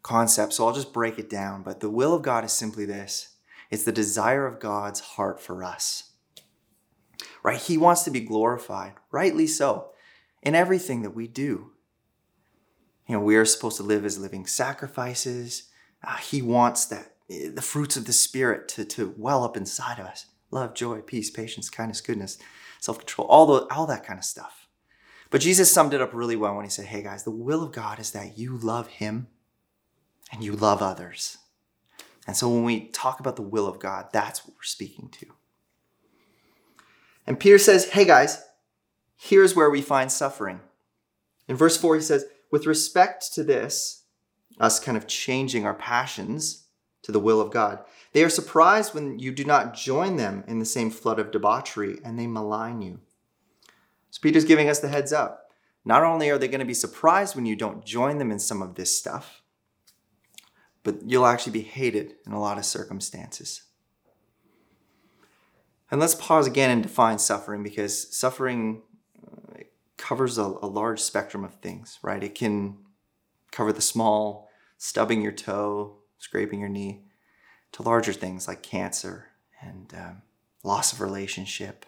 concept, 0.02 0.52
so 0.52 0.66
I'll 0.66 0.74
just 0.74 0.92
break 0.92 1.18
it 1.18 1.28
down. 1.30 1.62
But 1.62 1.80
the 1.80 1.90
will 1.90 2.14
of 2.14 2.22
God 2.22 2.44
is 2.44 2.52
simply 2.52 2.84
this 2.84 3.36
it's 3.70 3.84
the 3.84 3.92
desire 3.92 4.46
of 4.46 4.60
God's 4.60 5.00
heart 5.00 5.40
for 5.40 5.62
us. 5.62 6.09
Right? 7.42 7.58
He 7.58 7.78
wants 7.78 8.02
to 8.04 8.10
be 8.10 8.20
glorified, 8.20 8.94
rightly 9.10 9.46
so, 9.46 9.90
in 10.42 10.54
everything 10.54 11.02
that 11.02 11.14
we 11.14 11.26
do. 11.26 11.72
You 13.06 13.16
know, 13.16 13.20
we 13.20 13.36
are 13.36 13.44
supposed 13.44 13.76
to 13.78 13.82
live 13.82 14.04
as 14.04 14.18
living 14.18 14.46
sacrifices. 14.46 15.64
Uh, 16.02 16.16
he 16.16 16.42
wants 16.42 16.86
that 16.86 17.14
eh, 17.28 17.50
the 17.52 17.62
fruits 17.62 17.96
of 17.96 18.04
the 18.04 18.12
Spirit 18.12 18.68
to, 18.68 18.84
to 18.84 19.14
well 19.16 19.44
up 19.44 19.56
inside 19.56 19.98
of 19.98 20.06
us 20.06 20.26
love, 20.50 20.74
joy, 20.74 21.00
peace, 21.00 21.30
patience, 21.30 21.70
kindness, 21.70 22.00
goodness, 22.00 22.38
self 22.80 22.98
control, 22.98 23.28
all, 23.28 23.46
the, 23.46 23.74
all 23.74 23.86
that 23.86 24.04
kind 24.04 24.18
of 24.18 24.24
stuff. 24.24 24.68
But 25.30 25.40
Jesus 25.40 25.70
summed 25.70 25.94
it 25.94 26.00
up 26.00 26.12
really 26.12 26.36
well 26.36 26.56
when 26.56 26.64
he 26.64 26.70
said, 26.70 26.86
Hey 26.86 27.02
guys, 27.02 27.24
the 27.24 27.30
will 27.30 27.62
of 27.62 27.72
God 27.72 27.98
is 28.00 28.10
that 28.12 28.36
you 28.36 28.56
love 28.56 28.88
Him 28.88 29.28
and 30.32 30.42
you 30.42 30.52
love 30.52 30.82
others. 30.82 31.38
And 32.26 32.36
so 32.36 32.48
when 32.48 32.64
we 32.64 32.88
talk 32.88 33.20
about 33.20 33.36
the 33.36 33.42
will 33.42 33.66
of 33.66 33.78
God, 33.78 34.08
that's 34.12 34.44
what 34.44 34.54
we're 34.54 34.62
speaking 34.62 35.08
to. 35.20 35.26
And 37.26 37.38
Peter 37.38 37.58
says, 37.58 37.90
Hey 37.90 38.04
guys, 38.04 38.42
here's 39.16 39.54
where 39.54 39.70
we 39.70 39.82
find 39.82 40.10
suffering. 40.10 40.60
In 41.48 41.56
verse 41.56 41.76
4, 41.76 41.96
he 41.96 42.00
says, 42.00 42.26
with 42.50 42.66
respect 42.66 43.32
to 43.34 43.44
this, 43.44 44.04
us 44.58 44.80
kind 44.80 44.96
of 44.96 45.06
changing 45.06 45.64
our 45.64 45.74
passions 45.74 46.66
to 47.02 47.12
the 47.12 47.20
will 47.20 47.40
of 47.40 47.52
God, 47.52 47.80
they 48.12 48.24
are 48.24 48.28
surprised 48.28 48.92
when 48.92 49.18
you 49.18 49.32
do 49.32 49.44
not 49.44 49.74
join 49.74 50.16
them 50.16 50.44
in 50.46 50.58
the 50.58 50.64
same 50.64 50.90
flood 50.90 51.18
of 51.18 51.30
debauchery 51.30 51.98
and 52.04 52.18
they 52.18 52.26
malign 52.26 52.82
you. 52.82 53.00
So 54.10 54.20
Peter's 54.20 54.44
giving 54.44 54.68
us 54.68 54.80
the 54.80 54.88
heads 54.88 55.12
up. 55.12 55.50
Not 55.84 56.02
only 56.02 56.28
are 56.28 56.38
they 56.38 56.48
going 56.48 56.60
to 56.60 56.66
be 56.66 56.74
surprised 56.74 57.34
when 57.34 57.46
you 57.46 57.56
don't 57.56 57.84
join 57.84 58.18
them 58.18 58.30
in 58.30 58.38
some 58.38 58.60
of 58.60 58.74
this 58.74 58.96
stuff, 58.96 59.42
but 60.82 60.96
you'll 61.06 61.26
actually 61.26 61.52
be 61.52 61.62
hated 61.62 62.16
in 62.26 62.32
a 62.32 62.40
lot 62.40 62.58
of 62.58 62.64
circumstances. 62.64 63.62
And 65.90 66.00
let's 66.00 66.14
pause 66.14 66.46
again 66.46 66.70
and 66.70 66.82
define 66.82 67.18
suffering 67.18 67.62
because 67.62 68.16
suffering 68.16 68.82
covers 69.96 70.38
a, 70.38 70.42
a 70.42 70.66
large 70.66 71.00
spectrum 71.00 71.44
of 71.44 71.54
things, 71.54 71.98
right? 72.02 72.22
It 72.22 72.34
can 72.34 72.78
cover 73.50 73.72
the 73.72 73.82
small, 73.82 74.48
stubbing 74.78 75.20
your 75.20 75.32
toe, 75.32 75.98
scraping 76.18 76.60
your 76.60 76.68
knee, 76.68 77.02
to 77.72 77.82
larger 77.82 78.12
things 78.12 78.48
like 78.48 78.62
cancer 78.62 79.26
and 79.60 79.92
um, 79.94 80.22
loss 80.62 80.92
of 80.92 81.00
relationship, 81.00 81.84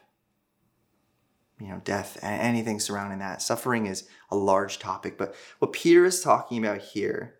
you 1.59 1.68
know, 1.68 1.80
death, 1.85 2.18
anything 2.23 2.80
surrounding 2.80 3.18
that. 3.21 3.40
Suffering 3.40 3.87
is 3.87 4.09
a 4.30 4.37
large 4.37 4.78
topic, 4.78 5.16
but 5.16 5.35
what 5.59 5.73
Peter 5.73 6.04
is 6.04 6.21
talking 6.21 6.59
about 6.59 6.78
here 6.78 7.37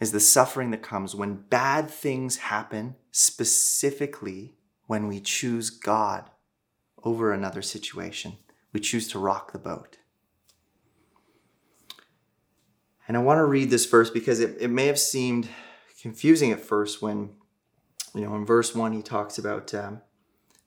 is 0.00 0.12
the 0.12 0.20
suffering 0.20 0.70
that 0.72 0.82
comes 0.82 1.14
when 1.14 1.34
bad 1.34 1.88
things 1.88 2.36
happen, 2.36 2.96
specifically 3.12 4.55
when 4.86 5.08
we 5.08 5.20
choose 5.20 5.70
God 5.70 6.30
over 7.02 7.32
another 7.32 7.62
situation 7.62 8.38
we 8.76 8.80
choose 8.80 9.08
to 9.08 9.18
rock 9.18 9.52
the 9.52 9.58
boat. 9.58 9.96
And 13.08 13.16
I 13.16 13.20
want 13.20 13.38
to 13.38 13.44
read 13.46 13.70
this 13.70 13.86
verse 13.86 14.10
because 14.10 14.38
it, 14.38 14.58
it 14.60 14.68
may 14.68 14.84
have 14.86 14.98
seemed 14.98 15.48
confusing 16.02 16.52
at 16.52 16.60
first 16.60 17.00
when, 17.00 17.30
you 18.14 18.20
know, 18.20 18.34
in 18.34 18.44
verse 18.44 18.74
1, 18.74 18.92
he 18.92 19.00
talks 19.00 19.38
about 19.38 19.72
um, 19.72 20.02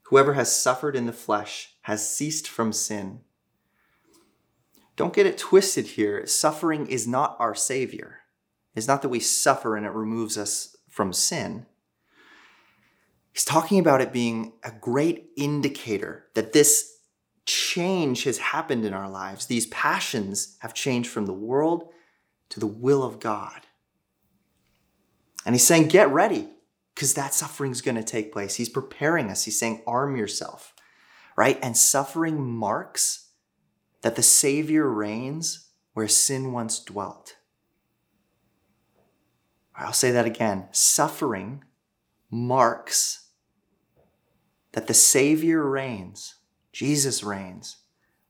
whoever 0.06 0.34
has 0.34 0.52
suffered 0.52 0.96
in 0.96 1.06
the 1.06 1.14
flesh 1.14 1.76
has 1.82 2.10
ceased 2.10 2.48
from 2.48 2.74
sin. 2.74 3.20
Don't 4.96 5.14
get 5.14 5.28
it 5.28 5.38
twisted 5.38 5.86
here. 5.90 6.26
Suffering 6.26 6.88
is 6.88 7.08
not 7.08 7.36
our 7.38 7.54
Savior. 7.54 8.22
It's 8.74 8.88
not 8.88 9.04
that 9.04 9.10
we 9.10 9.20
suffer 9.20 9.78
and 9.78 9.86
it 9.86 9.92
removes 9.92 10.36
us 10.36 10.76
from 10.90 11.14
sin. 11.14 11.68
He's 13.32 13.46
talking 13.46 13.80
about 13.80 14.02
it 14.02 14.12
being 14.12 14.54
a 14.64 14.72
great 14.72 15.30
indicator 15.38 16.26
that 16.34 16.54
this 16.54 16.98
change 17.46 18.24
has 18.24 18.38
happened 18.38 18.86
in 18.86 18.94
our 18.94 19.10
lives. 19.10 19.46
These 19.46 19.68
passions 19.68 20.58
have 20.60 20.74
changed 20.74 21.10
from 21.10 21.26
the 21.26 21.34
world 21.34 21.90
to 22.50 22.60
the 22.60 22.68
will 22.68 23.04
of 23.04 23.20
God. 23.20 23.62
And 25.46 25.56
he's 25.56 25.66
saying, 25.66 25.88
get 25.88 26.12
ready, 26.12 26.50
because 26.94 27.14
that 27.14 27.34
suffering 27.34 27.72
is 27.72 27.82
going 27.82 27.96
to 27.96 28.04
take 28.04 28.34
place. 28.34 28.56
He's 28.56 28.70
preparing 28.70 29.30
us. 29.30 29.46
He's 29.46 29.58
saying, 29.58 29.84
arm 29.88 30.18
yourself, 30.18 30.74
right? 31.38 31.58
And 31.64 31.78
suffering 31.78 32.46
marks 32.46 33.30
that 34.02 34.16
the 34.16 34.24
Savior 34.24 34.88
reigns 34.90 35.70
where 35.94 36.08
sin 36.08 36.52
once 36.52 36.80
dwelt. 36.80 37.36
I'll 39.76 39.94
say 39.94 40.12
that 40.12 40.26
again. 40.26 40.68
Suffering 40.72 41.64
marks 42.30 43.30
that 44.74 44.88
the 44.88 44.94
Savior 44.94 45.68
reigns, 45.68 46.36
Jesus 46.72 47.24
reigns, 47.24 47.78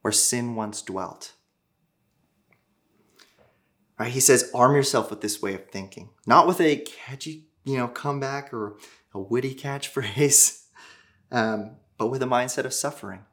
where 0.01 0.12
sin 0.12 0.56
once 0.56 0.82
dwelt. 0.82 1.34
Right? 3.98 4.12
He 4.12 4.22
says, 4.22 4.50
arm 4.56 4.75
yourself 4.75 5.10
with 5.10 5.22
this 5.22 5.41
way 5.41 5.53
of 5.53 5.70
thinking, 5.70 6.10
not 6.25 6.48
with 6.48 6.62
a 6.62 6.77
catchy, 6.77 7.48
you 7.65 7.77
know, 7.77 7.89
comeback 7.89 8.53
or 8.53 8.77
a 9.13 9.20
witty 9.20 9.53
catchphrase, 9.53 10.63
um, 11.32 11.75
but 11.98 12.08
with 12.08 12.24
a 12.24 12.27
mindset 12.27 12.63
of 12.63 12.74
suffering. 12.74 13.25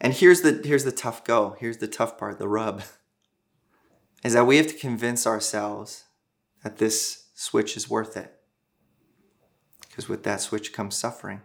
And 0.00 0.14
here's 0.14 0.42
the 0.42 0.60
here's 0.64 0.84
the 0.84 0.92
tough 0.92 1.24
go. 1.24 1.56
Here's 1.58 1.78
the 1.78 1.88
tough 1.88 2.16
part, 2.18 2.38
the 2.38 2.48
rub. 2.48 2.82
Is 4.24 4.32
that 4.32 4.46
we 4.46 4.56
have 4.56 4.66
to 4.68 4.74
convince 4.74 5.26
ourselves 5.26 6.04
that 6.62 6.78
this 6.78 7.28
switch 7.34 7.76
is 7.76 7.90
worth 7.90 8.16
it. 8.16 8.34
Because 9.80 10.08
with 10.08 10.22
that 10.24 10.40
switch 10.40 10.72
comes 10.72 10.96
suffering. 10.96 11.42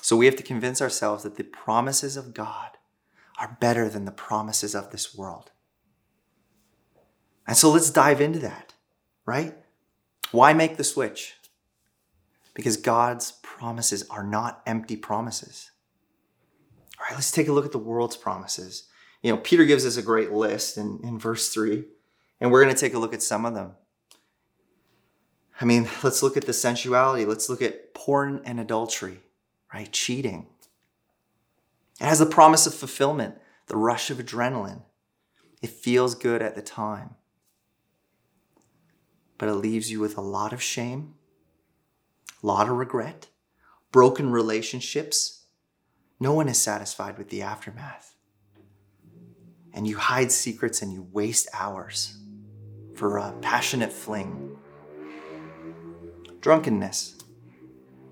So 0.00 0.16
we 0.16 0.26
have 0.26 0.36
to 0.36 0.42
convince 0.42 0.80
ourselves 0.80 1.22
that 1.24 1.36
the 1.36 1.44
promises 1.44 2.16
of 2.16 2.34
God 2.34 2.70
are 3.38 3.56
better 3.60 3.88
than 3.88 4.04
the 4.04 4.12
promises 4.12 4.74
of 4.74 4.90
this 4.90 5.16
world. 5.16 5.50
And 7.46 7.56
so 7.56 7.70
let's 7.70 7.90
dive 7.90 8.20
into 8.20 8.38
that, 8.40 8.74
right? 9.24 9.54
Why 10.32 10.52
make 10.52 10.76
the 10.76 10.84
switch? 10.84 11.34
Because 12.54 12.76
God's 12.76 13.32
promises 13.42 14.04
are 14.10 14.24
not 14.24 14.62
empty 14.66 14.96
promises. 14.96 15.70
All 16.98 17.06
right, 17.08 17.14
let's 17.14 17.30
take 17.30 17.48
a 17.48 17.52
look 17.52 17.66
at 17.66 17.72
the 17.72 17.78
world's 17.78 18.16
promises. 18.16 18.88
You 19.22 19.32
know, 19.32 19.38
Peter 19.38 19.64
gives 19.64 19.84
us 19.84 19.96
a 19.96 20.02
great 20.02 20.32
list 20.32 20.78
in, 20.78 21.00
in 21.02 21.18
verse 21.18 21.50
3, 21.50 21.84
and 22.40 22.50
we're 22.50 22.62
going 22.62 22.74
to 22.74 22.80
take 22.80 22.94
a 22.94 22.98
look 22.98 23.14
at 23.14 23.22
some 23.22 23.44
of 23.44 23.54
them. 23.54 23.72
I 25.60 25.64
mean, 25.64 25.88
let's 26.02 26.22
look 26.22 26.36
at 26.36 26.46
the 26.46 26.52
sensuality. 26.52 27.24
Let's 27.24 27.48
look 27.48 27.62
at 27.62 27.94
porn 27.94 28.42
and 28.44 28.60
adultery, 28.60 29.20
right? 29.72 29.90
Cheating. 29.90 30.46
It 32.00 32.04
has 32.04 32.18
the 32.18 32.26
promise 32.26 32.66
of 32.66 32.74
fulfillment, 32.74 33.36
the 33.68 33.76
rush 33.76 34.10
of 34.10 34.18
adrenaline. 34.18 34.82
It 35.62 35.70
feels 35.70 36.14
good 36.14 36.42
at 36.42 36.54
the 36.54 36.62
time, 36.62 37.14
but 39.38 39.48
it 39.48 39.54
leaves 39.54 39.90
you 39.90 40.00
with 40.00 40.18
a 40.18 40.22
lot 40.22 40.52
of 40.52 40.62
shame, 40.62 41.14
a 42.42 42.46
lot 42.46 42.68
of 42.68 42.76
regret, 42.76 43.28
broken 43.90 44.30
relationships. 44.30 45.44
No 46.20 46.34
one 46.34 46.48
is 46.48 46.58
satisfied 46.58 47.16
with 47.16 47.30
the 47.30 47.42
aftermath. 47.42 48.14
And 49.72 49.86
you 49.86 49.96
hide 49.96 50.30
secrets 50.30 50.82
and 50.82 50.92
you 50.92 51.08
waste 51.12 51.48
hours 51.54 52.18
for 52.94 53.16
a 53.16 53.32
passionate 53.40 53.92
fling. 53.92 54.56
Drunkenness, 56.46 57.16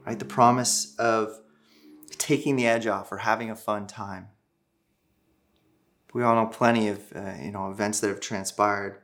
right? 0.05 0.19
The 0.19 0.25
promise 0.25 0.97
of 0.97 1.39
taking 2.19 2.57
the 2.57 2.67
edge 2.67 2.85
off 2.85 3.13
or 3.13 3.19
having 3.19 3.49
a 3.49 3.55
fun 3.55 3.87
time. 3.87 4.27
We 6.13 6.25
all 6.25 6.35
know 6.35 6.47
plenty 6.47 6.89
of 6.89 7.13
uh, 7.15 7.35
you 7.41 7.53
know 7.53 7.71
events 7.71 8.01
that 8.01 8.09
have 8.09 8.19
transpired 8.19 8.99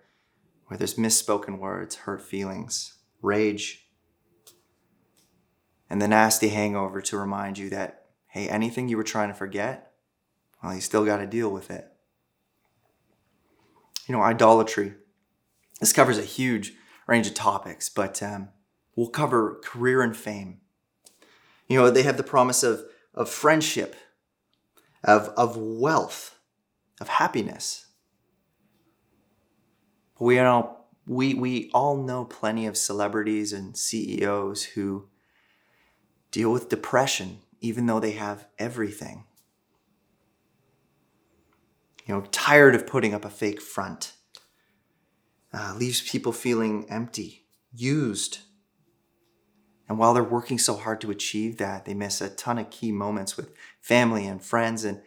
where 0.67 0.77
there's 0.77 0.95
misspoken 0.95 1.61
words, 1.61 1.95
hurt 1.95 2.23
feelings, 2.23 2.95
rage, 3.23 3.87
and 5.89 6.03
the 6.03 6.09
nasty 6.09 6.49
hangover 6.49 7.01
to 7.01 7.17
remind 7.17 7.57
you 7.57 7.71
that 7.71 8.07
hey, 8.27 8.49
anything 8.49 8.89
you 8.89 8.97
were 8.97 9.05
trying 9.05 9.29
to 9.29 9.35
forget, 9.35 9.93
well, 10.61 10.75
you 10.75 10.81
still 10.81 11.05
got 11.05 11.19
to 11.19 11.27
deal 11.29 11.51
with 11.51 11.71
it. 11.71 11.87
You 14.09 14.17
know, 14.17 14.23
idolatry. 14.23 14.95
This 15.79 15.93
covers 15.93 16.19
a 16.19 16.23
huge 16.23 16.73
range 17.07 17.29
of 17.29 17.35
topics, 17.35 17.89
but 17.89 18.21
um, 18.25 18.49
we'll 19.01 19.09
cover 19.09 19.59
career 19.65 20.03
and 20.03 20.15
fame. 20.15 20.61
You 21.67 21.79
know, 21.79 21.91
they 21.91 22.03
have 22.03 22.19
the 22.19 22.23
promise 22.23 22.63
of 22.63 22.85
of 23.15 23.31
friendship, 23.31 23.97
of, 25.03 25.29
of 25.37 25.57
wealth, 25.57 26.39
of 27.01 27.09
happiness. 27.09 27.87
We, 30.19 30.39
all, 30.39 30.91
we, 31.07 31.35
we 31.35 31.71
all 31.73 31.97
know 31.97 32.27
plenty 32.27 32.67
of 32.67 32.77
celebrities 32.77 33.53
and 33.53 33.77
CEOs 33.77 34.63
who 34.63 35.09
deal 36.31 36.53
with 36.53 36.69
depression 36.69 37.39
even 37.61 37.87
though 37.87 38.01
they 38.01 38.13
have 38.13 38.47
everything. 38.59 39.25
You 42.07 42.15
know, 42.15 42.21
tired 42.31 42.75
of 42.75 42.87
putting 42.87 43.15
up 43.15 43.25
a 43.25 43.31
fake 43.31 43.61
front. 43.61 44.13
Uh, 45.53 45.75
leaves 45.77 46.01
people 46.01 46.33
feeling 46.33 46.87
empty, 46.89 47.47
used, 47.73 48.39
and 49.91 49.99
while 49.99 50.15
they're 50.15 50.23
working 50.23 50.61
so 50.61 50.77
hard 50.77 51.01
to 51.01 51.11
achieve 51.11 51.57
that, 51.57 51.85
they 51.85 51.95
miss 51.95 52.21
a 52.21 52.31
ton 52.31 52.59
of 52.59 52.71
key 52.71 52.93
moments 52.93 53.37
with 53.37 53.53
family 53.81 54.25
and 54.25 54.41
friends. 54.41 54.85
And 54.85 55.03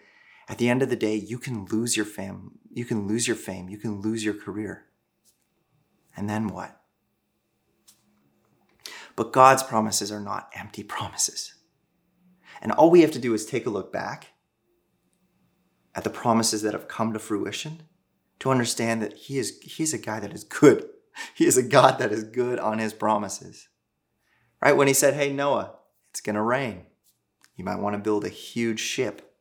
at 0.50 0.58
the 0.58 0.68
end 0.68 0.82
of 0.82 0.90
the 0.90 0.98
day, 0.98 1.16
you 1.16 1.38
can 1.38 1.63
lose 1.72 1.96
your 1.96 2.06
fam, 2.06 2.60
you 2.70 2.84
can 2.84 3.08
lose 3.08 3.25
your 3.25 3.38
fame, 3.38 3.70
you 3.70 3.78
can 3.78 4.02
lose 4.02 4.25
your 4.25 4.34
career. 4.34 4.88
And 6.18 6.30
then 6.30 6.50
what? 6.50 6.82
But 9.16 9.32
God's 9.32 9.63
promises 9.63 10.12
are 10.12 10.20
not 10.20 10.50
empty 10.54 10.84
promises. 10.98 11.54
And 12.62 12.74
all 12.74 12.92
we 12.92 13.00
have 13.04 13.12
to 13.12 13.20
do 13.20 13.34
is 13.34 13.46
take 13.46 13.66
a 13.66 13.70
look 13.70 13.94
back 13.94 14.34
at 15.96 16.04
the 16.04 16.10
promises 16.10 16.62
that 16.63 16.74
have 16.74 16.90
come 16.90 17.13
to 17.13 17.20
fruition 17.20 17.84
to 18.40 18.52
understand 18.52 19.02
that 19.02 19.13
he 19.13 19.38
is 19.38 19.62
he's 19.62 19.94
a 19.94 19.98
guy 19.98 20.20
that 20.20 20.34
is 20.34 20.44
good. 20.44 20.90
He 21.36 21.46
is 21.46 21.58
a 21.58 21.63
God 21.63 22.00
that 22.00 22.12
is 22.12 22.24
good 22.24 22.58
on 22.58 22.80
his 22.80 22.92
promises. 22.92 23.70
Right? 24.63 24.77
When 24.77 24.88
he 24.88 24.93
said, 24.93 25.15
Hey, 25.15 25.34
Noah, 25.34 25.74
it's 26.12 26.22
going 26.22 26.36
to 26.36 26.41
rain. 26.41 26.84
You 27.58 27.65
might 27.65 27.79
want 27.79 27.96
to 27.96 28.01
build 28.01 28.24
a 28.24 28.29
huge 28.29 28.79
ship. 28.79 29.36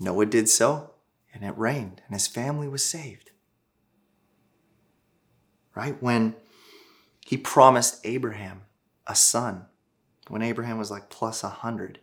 Noah 0.00 0.26
did 0.26 0.48
so, 0.48 0.90
and 1.32 1.44
it 1.44 1.56
rained, 1.56 2.02
and 2.04 2.14
his 2.14 2.26
family 2.26 2.66
was 2.66 2.84
saved. 2.84 3.30
Right? 5.76 6.02
When 6.02 6.34
he 7.24 7.36
promised 7.36 8.04
Abraham 8.04 8.62
a 9.06 9.14
son, 9.14 9.66
when 10.26 10.42
Abraham 10.42 10.76
was 10.76 10.90
like 10.90 11.08
plus 11.08 11.44
a 11.44 11.48
hundred. 11.50 12.00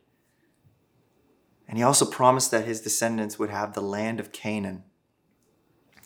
And 1.68 1.78
he 1.78 1.84
also 1.84 2.06
promised 2.06 2.52
that 2.52 2.66
his 2.66 2.80
descendants 2.80 3.38
would 3.38 3.50
have 3.50 3.74
the 3.74 3.82
land 3.82 4.22
of 4.22 4.32
Canaan. 4.32 4.84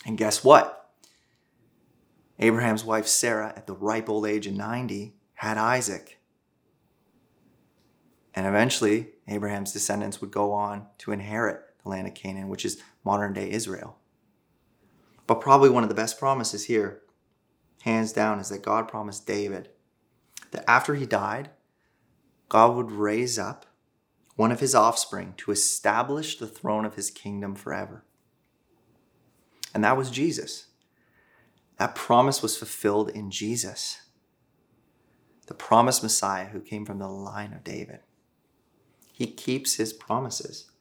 And 0.03 0.18
guess 0.18 0.44
what? 0.44 0.83
Abraham's 2.40 2.84
wife 2.84 3.08
Sarah, 3.08 3.54
at 3.56 3.68
the 3.68 3.75
ripe 3.75 4.10
old 4.10 4.25
age 4.25 4.48
of 4.48 4.54
90, 4.54 5.16
had 5.36 5.58
Isaac. 5.58 6.20
And 8.34 8.48
eventually, 8.48 9.10
Abraham's 9.28 9.74
descendants 9.74 10.20
would 10.20 10.32
go 10.32 10.52
on 10.52 10.88
to 11.00 11.12
inherit 11.12 11.62
the 11.84 11.90
land 11.90 12.08
of 12.08 12.16
Canaan, 12.16 12.50
which 12.50 12.66
is 12.66 12.82
modern 13.04 13.34
day 13.34 13.50
Israel. 13.52 13.98
But 15.28 15.42
probably 15.42 15.70
one 15.70 15.84
of 15.84 15.90
the 15.90 15.96
best 15.96 16.20
promises 16.20 16.66
here, 16.66 17.02
hands 17.84 18.12
down, 18.12 18.40
is 18.40 18.50
that 18.50 18.63
God 18.63 18.88
promised 18.88 19.28
David 19.28 19.70
that 20.52 20.70
after 20.70 20.96
he 20.96 21.06
died, 21.06 21.50
God 22.50 22.75
would 22.75 22.92
raise 22.92 23.40
up 23.40 23.66
one 24.36 24.52
of 24.52 24.60
his 24.60 24.75
offspring 24.75 25.34
to 25.38 25.52
establish 25.52 26.38
the 26.38 26.48
throne 26.48 26.86
of 26.86 26.96
his 26.96 27.12
kingdom 27.12 27.56
forever. 27.56 28.04
And 29.74 29.84
that 29.84 29.98
was 29.98 30.12
Jesus. 30.12 30.68
That 31.84 31.96
promise 31.96 32.42
was 32.42 32.56
fulfilled 32.56 33.10
in 33.10 33.30
Jesus, 33.30 34.04
the 35.48 35.54
promised 35.54 36.02
Messiah 36.02 36.46
who 36.46 36.62
came 36.62 36.86
from 36.86 37.00
the 37.00 37.10
line 37.10 37.52
of 37.52 37.66
David. 37.66 38.00
He 39.12 39.28
keeps 39.28 39.74
his 39.74 39.92
promises. 39.92 40.72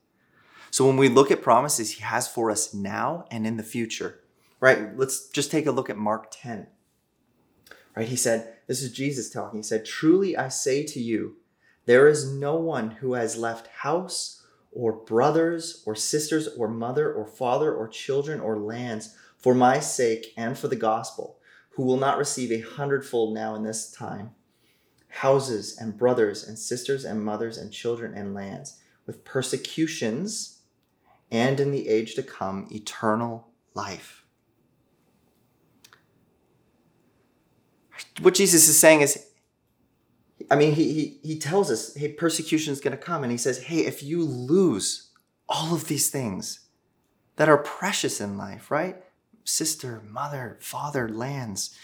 So 0.71 0.87
when 0.87 0.97
we 0.97 1.09
look 1.09 1.33
at 1.33 1.43
promises 1.43 1.95
he 1.95 2.03
has 2.05 2.29
for 2.29 2.53
us 2.53 2.73
now 2.73 3.25
and 3.33 3.49
in 3.49 3.57
the 3.57 3.65
future, 3.65 4.21
right? 4.61 4.97
Let's 4.97 5.29
just 5.29 5.51
take 5.51 5.67
a 5.67 5.73
look 5.73 5.91
at 5.91 5.97
Mark 5.97 6.29
10. 6.31 6.69
Right? 7.97 8.07
He 8.07 8.15
said, 8.15 8.59
this 8.69 8.81
is 8.81 8.93
Jesus 8.93 9.29
talking. 9.29 9.59
He 9.59 9.65
said, 9.65 9.85
Truly 9.85 10.37
I 10.37 10.51
say 10.51 10.85
to 10.85 11.01
you, 11.01 11.39
there 11.85 12.07
is 12.07 12.33
no 12.33 12.55
one 12.55 12.93
who 12.93 13.15
has 13.15 13.37
left 13.37 13.67
house 13.79 14.47
or 14.71 14.93
brothers 14.93 15.83
or 15.85 15.97
sisters 15.97 16.47
or 16.57 16.69
mother 16.69 17.13
or 17.13 17.27
father 17.27 17.75
or 17.75 17.89
children 17.89 18.39
or 18.39 18.57
lands 18.57 19.17
for 19.43 19.55
my 19.55 19.81
sake 19.81 20.33
and 20.37 20.57
for 20.57 20.69
the 20.69 20.77
gospel, 20.77 21.39
who 21.71 21.83
will 21.83 21.99
not 21.99 22.17
receive 22.17 22.51
a 22.51 22.61
hundredfold 22.61 23.35
now 23.35 23.55
in 23.55 23.63
this 23.63 23.91
time 23.91 24.31
houses 25.09 25.77
and 25.79 25.99
brothers 25.99 26.49
and 26.49 26.59
sisters 26.59 27.05
and 27.05 27.23
mothers 27.23 27.59
and 27.59 27.71
children 27.71 28.15
and 28.15 28.33
lands, 28.33 28.79
with 29.07 29.27
persecutions, 29.27 30.61
and 31.31 31.61
in 31.61 31.71
the 31.71 31.89
age 31.89 32.15
to 32.15 32.23
come, 32.23 32.67
eternal 32.71 33.49
life. 33.75 34.25
What 38.23 38.35
Jesus 38.35 38.69
is 38.69 38.79
saying 38.79 39.03
is, 39.03 39.27
I 40.51 40.57
mean, 40.57 40.73
he, 40.73 40.93
he, 40.93 41.21
he 41.23 41.39
tells 41.39 41.71
us, 41.71 41.95
hey, 41.95 42.09
persecution 42.09 42.73
is 42.73 42.81
going 42.81 42.97
to 42.97 43.03
come. 43.03 43.23
And 43.23 43.31
he 43.31 43.39
says, 43.39 43.65
hey, 43.65 43.81
if 43.81 44.03
you 44.03 44.25
lose 44.25 45.11
all 45.49 45.75
of 45.75 45.89
these 45.89 46.11
things 46.11 46.69
that 47.37 47.49
are 47.49 47.59
precious 47.59 48.21
in 48.21 48.39
life, 48.39 48.71
right? 48.71 48.97
Sister, 49.45 50.03
mother, 50.09 50.59
father, 50.61 51.09
lands. 51.09 51.77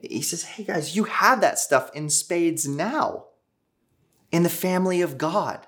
He 0.00 0.22
says, 0.22 0.44
hey, 0.44 0.64
guys, 0.64 0.96
you 0.96 1.04
have 1.04 1.40
that 1.40 1.58
stuff 1.58 1.90
in 1.94 2.08
spades 2.08 2.66
now 2.66 3.26
in 4.30 4.42
the 4.42 4.48
family 4.48 5.02
of 5.02 5.18
God. 5.18 5.66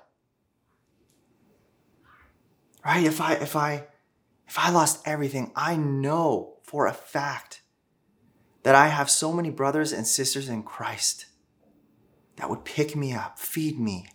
Right? 2.83 3.05
If 3.05 3.21
I, 3.21 3.33
if 3.33 3.55
I, 3.55 3.85
if 4.47 4.59
I 4.59 4.69
lost 4.69 5.07
everything, 5.07 5.51
I 5.55 5.75
know 5.75 6.57
for 6.63 6.87
a 6.87 6.93
fact 6.93 7.61
that 8.63 8.75
I 8.75 8.87
have 8.87 9.09
so 9.09 9.31
many 9.31 9.49
brothers 9.49 9.91
and 9.91 10.07
sisters 10.07 10.49
in 10.49 10.63
Christ 10.63 11.27
that 12.37 12.49
would 12.49 12.65
pick 12.65 12.95
me 12.95 13.13
up, 13.13 13.37
feed 13.39 13.79
me, 13.79 14.07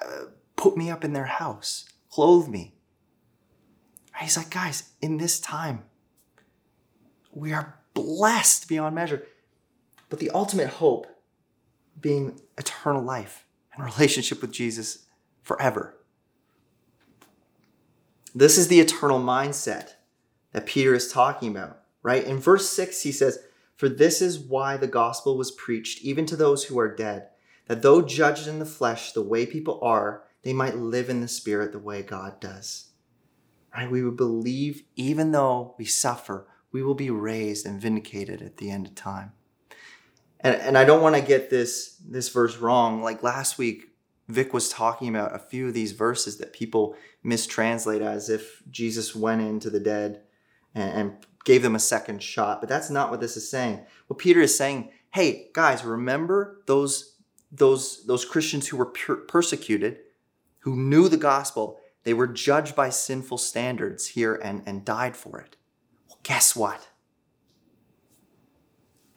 uh, 0.00 0.26
put 0.56 0.76
me 0.76 0.90
up 0.90 1.04
in 1.04 1.12
their 1.12 1.24
house, 1.24 1.86
clothe 2.10 2.48
me. 2.48 2.74
He's 4.20 4.36
like, 4.36 4.50
guys, 4.50 4.90
in 5.00 5.16
this 5.16 5.40
time, 5.40 5.84
we 7.34 7.52
are 7.52 7.78
blessed 7.94 8.68
beyond 8.68 8.94
measure. 8.94 9.26
But 10.08 10.18
the 10.18 10.30
ultimate 10.30 10.68
hope 10.68 11.06
being 12.00 12.40
eternal 12.56 13.02
life 13.02 13.46
and 13.74 13.84
relationship 13.84 14.40
with 14.40 14.52
Jesus 14.52 15.06
forever. 15.42 15.96
This 18.34 18.58
is 18.58 18.68
the 18.68 18.80
eternal 18.80 19.20
mindset 19.20 19.94
that 20.52 20.66
Peter 20.66 20.94
is 20.94 21.12
talking 21.12 21.50
about, 21.50 21.80
right? 22.02 22.24
In 22.24 22.38
verse 22.38 22.68
6, 22.70 23.02
he 23.02 23.12
says, 23.12 23.38
For 23.76 23.88
this 23.88 24.20
is 24.20 24.38
why 24.38 24.76
the 24.76 24.86
gospel 24.86 25.36
was 25.36 25.50
preached 25.50 26.02
even 26.02 26.26
to 26.26 26.36
those 26.36 26.64
who 26.64 26.78
are 26.78 26.94
dead 26.94 27.28
that 27.66 27.82
though 27.82 28.02
judged 28.02 28.46
in 28.46 28.58
the 28.58 28.66
flesh 28.66 29.12
the 29.12 29.22
way 29.22 29.46
people 29.46 29.78
are, 29.82 30.24
they 30.42 30.52
might 30.52 30.76
live 30.76 31.08
in 31.08 31.20
the 31.20 31.28
spirit 31.28 31.72
the 31.72 31.78
way 31.78 32.02
God 32.02 32.40
does. 32.40 32.90
Right? 33.74 33.90
We 33.90 34.02
would 34.02 34.16
believe 34.16 34.84
even 34.96 35.32
though 35.32 35.74
we 35.78 35.84
suffer, 35.84 36.46
we 36.74 36.82
will 36.82 36.96
be 36.96 37.08
raised 37.08 37.64
and 37.64 37.80
vindicated 37.80 38.42
at 38.42 38.56
the 38.56 38.68
end 38.68 38.88
of 38.88 38.94
time. 38.96 39.32
And, 40.40 40.56
and 40.56 40.76
I 40.76 40.84
don't 40.84 41.00
want 41.00 41.14
to 41.14 41.22
get 41.22 41.48
this, 41.48 41.96
this 42.04 42.28
verse 42.28 42.56
wrong. 42.56 43.00
Like 43.00 43.22
last 43.22 43.58
week, 43.58 43.92
Vic 44.26 44.52
was 44.52 44.68
talking 44.68 45.08
about 45.08 45.36
a 45.36 45.38
few 45.38 45.68
of 45.68 45.74
these 45.74 45.92
verses 45.92 46.38
that 46.38 46.52
people 46.52 46.96
mistranslate 47.24 48.00
as 48.00 48.28
if 48.28 48.60
Jesus 48.72 49.14
went 49.14 49.40
into 49.40 49.70
the 49.70 49.78
dead 49.78 50.22
and, 50.74 50.90
and 50.90 51.26
gave 51.44 51.62
them 51.62 51.76
a 51.76 51.78
second 51.78 52.20
shot. 52.24 52.60
But 52.60 52.68
that's 52.68 52.90
not 52.90 53.08
what 53.08 53.20
this 53.20 53.36
is 53.36 53.48
saying. 53.48 53.86
What 54.08 54.18
Peter 54.18 54.40
is 54.40 54.58
saying, 54.58 54.90
hey, 55.12 55.50
guys, 55.54 55.84
remember 55.84 56.60
those 56.66 57.12
those, 57.52 58.04
those 58.06 58.24
Christians 58.24 58.66
who 58.66 58.76
were 58.76 58.86
per- 58.86 59.14
persecuted, 59.14 59.98
who 60.60 60.74
knew 60.74 61.08
the 61.08 61.16
gospel, 61.16 61.78
they 62.02 62.12
were 62.12 62.26
judged 62.26 62.74
by 62.74 62.90
sinful 62.90 63.38
standards 63.38 64.08
here 64.08 64.34
and, 64.34 64.64
and 64.66 64.84
died 64.84 65.16
for 65.16 65.38
it. 65.38 65.56
Guess 66.24 66.56
what? 66.56 66.88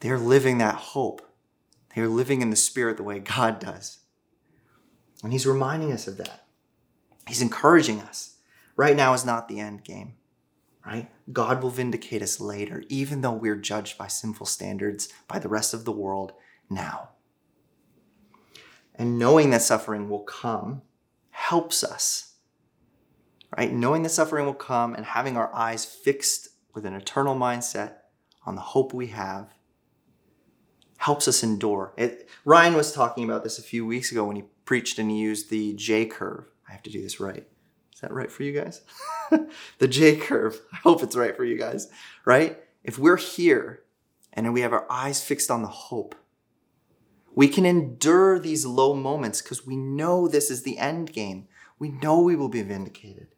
They're 0.00 0.18
living 0.18 0.58
that 0.58 0.76
hope. 0.76 1.22
They're 1.94 2.06
living 2.06 2.40
in 2.40 2.50
the 2.50 2.56
Spirit 2.56 2.96
the 2.96 3.02
way 3.02 3.18
God 3.18 3.58
does. 3.58 3.98
And 5.24 5.32
He's 5.32 5.46
reminding 5.46 5.92
us 5.92 6.06
of 6.06 6.16
that. 6.18 6.46
He's 7.26 7.42
encouraging 7.42 8.00
us. 8.00 8.36
Right 8.76 8.94
now 8.94 9.12
is 9.12 9.24
not 9.24 9.48
the 9.48 9.58
end 9.58 9.82
game, 9.82 10.14
right? 10.86 11.10
God 11.32 11.60
will 11.60 11.70
vindicate 11.70 12.22
us 12.22 12.40
later, 12.40 12.84
even 12.88 13.22
though 13.22 13.32
we're 13.32 13.56
judged 13.56 13.98
by 13.98 14.06
sinful 14.06 14.46
standards 14.46 15.08
by 15.26 15.40
the 15.40 15.48
rest 15.48 15.74
of 15.74 15.84
the 15.84 15.90
world 15.90 16.32
now 16.70 17.08
and 18.98 19.18
knowing 19.18 19.50
that 19.50 19.62
suffering 19.62 20.10
will 20.10 20.24
come 20.24 20.82
helps 21.30 21.84
us. 21.84 22.34
Right? 23.56 23.72
Knowing 23.72 24.02
that 24.02 24.10
suffering 24.10 24.44
will 24.44 24.52
come 24.52 24.94
and 24.94 25.06
having 25.06 25.36
our 25.36 25.54
eyes 25.54 25.84
fixed 25.86 26.48
with 26.78 26.86
an 26.86 26.94
eternal 26.94 27.34
mindset 27.34 27.94
on 28.46 28.54
the 28.54 28.60
hope 28.60 28.94
we 28.94 29.08
have 29.08 29.52
helps 30.98 31.26
us 31.26 31.42
endure. 31.42 31.92
It, 31.96 32.28
Ryan 32.44 32.74
was 32.74 32.92
talking 32.92 33.24
about 33.24 33.42
this 33.42 33.58
a 33.58 33.64
few 33.64 33.84
weeks 33.84 34.12
ago 34.12 34.22
when 34.24 34.36
he 34.36 34.44
preached 34.64 34.96
and 35.00 35.10
he 35.10 35.18
used 35.18 35.50
the 35.50 35.74
J 35.74 36.06
curve. 36.06 36.44
I 36.68 36.72
have 36.72 36.84
to 36.84 36.90
do 36.90 37.02
this 37.02 37.18
right. 37.18 37.44
Is 37.92 38.00
that 38.00 38.12
right 38.12 38.30
for 38.30 38.44
you 38.44 38.52
guys? 38.52 38.82
the 39.78 39.88
J 39.88 40.14
curve. 40.14 40.60
I 40.72 40.76
hope 40.76 41.02
it's 41.02 41.16
right 41.16 41.36
for 41.36 41.44
you 41.44 41.58
guys, 41.58 41.88
right? 42.24 42.60
If 42.84 42.96
we're 42.96 43.16
here 43.16 43.82
and 44.32 44.52
we 44.52 44.60
have 44.60 44.72
our 44.72 44.86
eyes 44.88 45.20
fixed 45.20 45.50
on 45.50 45.62
the 45.62 45.68
hope, 45.68 46.14
we 47.34 47.48
can 47.48 47.66
endure 47.66 48.38
these 48.38 48.64
low 48.64 48.94
moments 48.94 49.42
because 49.42 49.66
we 49.66 49.74
know 49.74 50.28
this 50.28 50.48
is 50.48 50.62
the 50.62 50.78
end 50.78 51.12
game. 51.12 51.48
We 51.76 51.88
know 51.88 52.20
we 52.20 52.36
will 52.36 52.48
be 52.48 52.62
vindicated. 52.62 53.34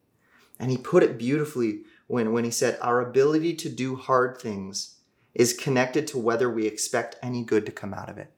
And 0.58 0.70
he 0.70 0.76
put 0.76 1.02
it 1.02 1.16
beautifully 1.16 1.84
when, 2.10 2.32
when 2.32 2.44
he 2.44 2.50
said, 2.50 2.76
Our 2.80 3.00
ability 3.00 3.54
to 3.54 3.68
do 3.68 3.94
hard 3.94 4.36
things 4.36 4.96
is 5.32 5.52
connected 5.52 6.08
to 6.08 6.18
whether 6.18 6.50
we 6.50 6.66
expect 6.66 7.14
any 7.22 7.44
good 7.44 7.64
to 7.66 7.72
come 7.72 7.94
out 7.94 8.08
of 8.08 8.18
it. 8.18 8.32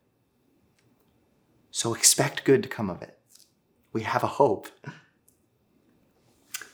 So 1.70 1.94
expect 1.94 2.44
good 2.44 2.62
to 2.62 2.68
come 2.68 2.90
of 2.90 3.00
it. 3.00 3.18
We 3.94 4.02
have 4.02 4.22
a 4.22 4.26
hope. 4.38 4.68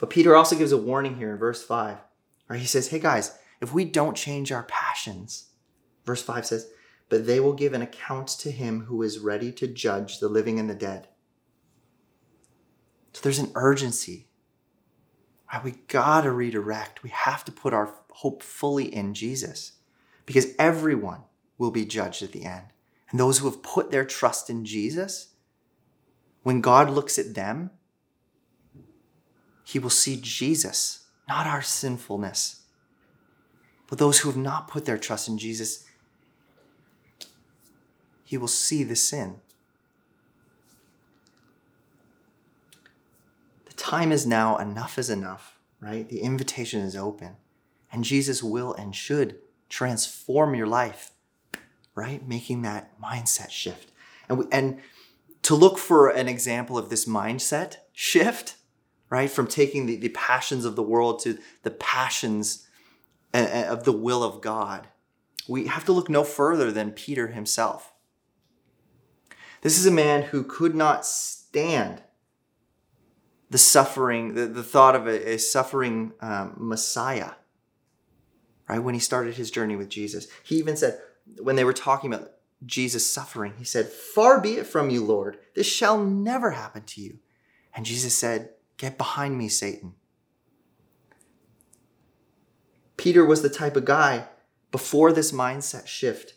But 0.01 0.09
Peter 0.09 0.35
also 0.35 0.57
gives 0.57 0.73
a 0.73 0.77
warning 0.77 1.15
here 1.15 1.31
in 1.31 1.37
verse 1.37 1.63
5, 1.63 1.97
where 2.47 2.59
he 2.59 2.65
says, 2.65 2.89
Hey 2.89 2.99
guys, 2.99 3.37
if 3.61 3.73
we 3.73 3.85
don't 3.85 4.17
change 4.17 4.51
our 4.51 4.63
passions, 4.63 5.51
verse 6.05 6.21
5 6.21 6.45
says, 6.45 6.69
but 7.07 7.25
they 7.25 7.39
will 7.39 7.53
give 7.53 7.73
an 7.73 7.81
account 7.81 8.27
to 8.27 8.51
him 8.51 8.81
who 8.81 9.01
is 9.03 9.19
ready 9.19 9.51
to 9.53 9.67
judge 9.67 10.19
the 10.19 10.29
living 10.29 10.59
and 10.59 10.69
the 10.69 10.75
dead. 10.75 11.07
So 13.13 13.21
there's 13.23 13.39
an 13.39 13.51
urgency. 13.55 14.28
Ah, 15.51 15.61
we 15.63 15.71
gotta 15.87 16.31
redirect. 16.31 17.03
We 17.03 17.09
have 17.09 17.43
to 17.45 17.51
put 17.51 17.73
our 17.73 17.93
hope 18.11 18.43
fully 18.43 18.93
in 18.93 19.13
Jesus 19.13 19.73
because 20.25 20.53
everyone 20.59 21.21
will 21.57 21.71
be 21.71 21.85
judged 21.85 22.21
at 22.21 22.31
the 22.31 22.45
end. 22.45 22.65
And 23.09 23.19
those 23.19 23.39
who 23.39 23.49
have 23.49 23.63
put 23.63 23.89
their 23.89 24.05
trust 24.05 24.49
in 24.49 24.63
Jesus, 24.63 25.29
when 26.43 26.61
God 26.61 26.89
looks 26.89 27.17
at 27.17 27.33
them, 27.33 27.71
he 29.63 29.79
will 29.79 29.89
see 29.89 30.19
Jesus, 30.21 31.05
not 31.27 31.47
our 31.47 31.61
sinfulness. 31.61 32.63
But 33.87 33.97
those 33.97 34.19
who 34.19 34.29
have 34.29 34.37
not 34.37 34.67
put 34.67 34.85
their 34.85 34.97
trust 34.97 35.27
in 35.27 35.37
Jesus, 35.37 35.85
he 38.23 38.37
will 38.37 38.47
see 38.47 38.83
the 38.83 38.95
sin. 38.95 39.41
The 43.65 43.73
time 43.89 44.11
is 44.11 44.27
now, 44.27 44.55
enough 44.57 44.99
is 44.99 45.09
enough, 45.09 45.59
right? 45.79 46.07
The 46.07 46.21
invitation 46.21 46.81
is 46.81 46.95
open. 46.95 47.37
And 47.91 48.03
Jesus 48.03 48.43
will 48.43 48.71
and 48.73 48.95
should 48.95 49.39
transform 49.67 50.53
your 50.53 50.67
life, 50.67 51.11
right? 51.95 52.27
Making 52.27 52.61
that 52.61 53.01
mindset 53.01 53.49
shift. 53.49 53.91
And, 54.27 54.37
we, 54.37 54.45
and 54.51 54.79
to 55.41 55.55
look 55.55 55.79
for 55.79 56.09
an 56.09 56.27
example 56.27 56.77
of 56.77 56.91
this 56.91 57.05
mindset 57.05 57.77
shift, 57.91 58.57
right? 59.09 59.29
From 59.29 59.47
taking 59.47 59.87
the, 59.87 59.95
the 59.95 60.09
passions 60.09 60.65
of 60.65 60.75
the 60.75 60.83
world 60.83 61.19
to 61.23 61.39
the 61.63 61.71
passions 61.71 62.67
uh, 63.33 63.37
uh, 63.37 63.65
of 63.69 63.85
the 63.85 63.91
will 63.91 64.23
of 64.23 64.39
God, 64.39 64.87
we 65.47 65.65
have 65.65 65.83
to 65.85 65.93
look 65.93 66.09
no 66.09 66.23
further 66.23 66.71
than 66.71 66.91
Peter 66.91 67.29
himself. 67.29 67.91
This 69.61 69.79
is 69.79 69.87
a 69.87 69.91
man 69.91 70.21
who 70.21 70.43
could 70.43 70.75
not 70.75 71.07
stand 71.07 72.03
the 73.49 73.57
suffering, 73.57 74.35
the, 74.35 74.45
the 74.45 74.63
thought 74.63 74.95
of 74.95 75.07
a, 75.07 75.33
a 75.33 75.39
suffering 75.39 76.13
um, 76.21 76.53
Messiah, 76.57 77.31
right? 78.67 78.79
When 78.79 78.93
he 78.93 78.99
started 78.99 79.35
his 79.35 79.51
journey 79.51 79.75
with 79.75 79.89
Jesus, 79.89 80.27
he 80.43 80.57
even 80.57 80.77
said, 80.77 80.99
when 81.37 81.55
they 81.55 81.63
were 81.63 81.73
talking 81.73 82.13
about 82.13 82.31
Jesus 82.65 83.09
suffering, 83.09 83.53
he 83.57 83.63
said, 83.63 83.87
Far 83.87 84.39
be 84.41 84.53
it 84.53 84.67
from 84.67 84.89
you, 84.89 85.03
Lord, 85.03 85.37
this 85.55 85.67
shall 85.67 86.03
never 86.03 86.51
happen 86.51 86.83
to 86.83 87.01
you. 87.01 87.19
And 87.73 87.85
Jesus 87.85 88.17
said, 88.17 88.49
Get 88.77 88.97
behind 88.97 89.37
me, 89.37 89.47
Satan. 89.47 89.93
Peter 92.97 93.25
was 93.25 93.41
the 93.41 93.49
type 93.49 93.75
of 93.75 93.85
guy 93.85 94.27
before 94.71 95.11
this 95.11 95.31
mindset 95.31 95.87
shift 95.87 96.33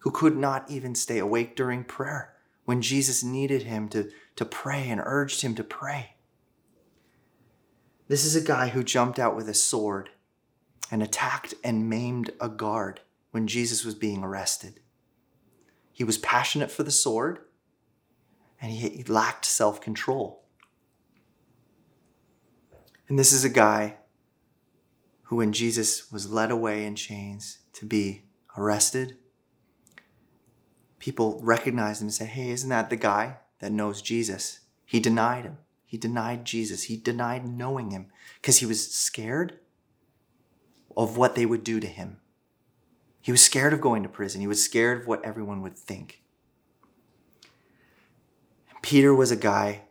who 0.00 0.10
could 0.10 0.36
not 0.36 0.70
even 0.70 0.94
stay 0.94 1.18
awake 1.18 1.56
during 1.56 1.82
prayer 1.82 2.34
when 2.64 2.82
Jesus 2.82 3.24
needed 3.24 3.62
him 3.62 3.88
to, 3.88 4.10
to 4.36 4.44
pray 4.44 4.88
and 4.88 5.00
urged 5.02 5.40
him 5.40 5.54
to 5.54 5.64
pray. 5.64 6.13
This 8.06 8.24
is 8.24 8.36
a 8.36 8.40
guy 8.40 8.68
who 8.68 8.84
jumped 8.84 9.18
out 9.18 9.34
with 9.34 9.48
a 9.48 9.54
sword 9.54 10.10
and 10.90 11.02
attacked 11.02 11.54
and 11.64 11.88
maimed 11.88 12.30
a 12.40 12.48
guard 12.48 13.00
when 13.30 13.46
Jesus 13.46 13.84
was 13.84 13.94
being 13.94 14.22
arrested. 14.22 14.80
He 15.92 16.04
was 16.04 16.18
passionate 16.18 16.70
for 16.70 16.82
the 16.82 16.90
sword 16.90 17.40
and 18.60 18.72
he, 18.72 19.02
lacked 19.04 19.44
self 19.44 19.80
control. 19.80 20.44
And 23.08 23.18
this 23.18 23.32
is 23.32 23.44
a 23.44 23.50
guy 23.50 23.96
who, 25.24 25.36
when 25.36 25.52
Jesus 25.52 26.10
was 26.10 26.30
led 26.30 26.50
away 26.50 26.84
in 26.84 26.96
chains 26.96 27.58
to 27.74 27.86
be 27.86 28.24
arrested, 28.56 29.16
people 30.98 31.40
recognized 31.42 32.00
him 32.00 32.06
and 32.06 32.14
said, 32.14 32.28
Hey, 32.28 32.50
isn't 32.50 32.70
that 32.70 32.90
the 32.90 32.96
guy 32.96 33.38
that 33.60 33.72
knows 33.72 34.00
Jesus? 34.02 34.60
He 34.84 35.00
denied 35.00 35.44
him. 35.44 35.58
He 35.84 35.96
denied 35.96 36.44
Jesus. 36.44 36.84
He 36.84 36.96
denied 36.96 37.46
knowing 37.46 37.90
him 37.90 38.06
because 38.40 38.58
he 38.58 38.66
was 38.66 38.92
scared 38.92 39.58
of 40.96 41.16
what 41.16 41.34
they 41.34 41.46
would 41.46 41.64
do 41.64 41.80
to 41.80 41.86
him. 41.86 42.18
He 43.20 43.32
was 43.32 43.42
scared 43.42 43.72
of 43.72 43.80
going 43.80 44.02
to 44.02 44.08
prison. 44.08 44.40
He 44.40 44.46
was 44.46 44.62
scared 44.62 45.00
of 45.00 45.06
what 45.06 45.24
everyone 45.24 45.62
would 45.62 45.78
think. 45.78 46.22
Peter 48.82 49.14
was 49.14 49.30
a 49.30 49.36
guy 49.36 49.82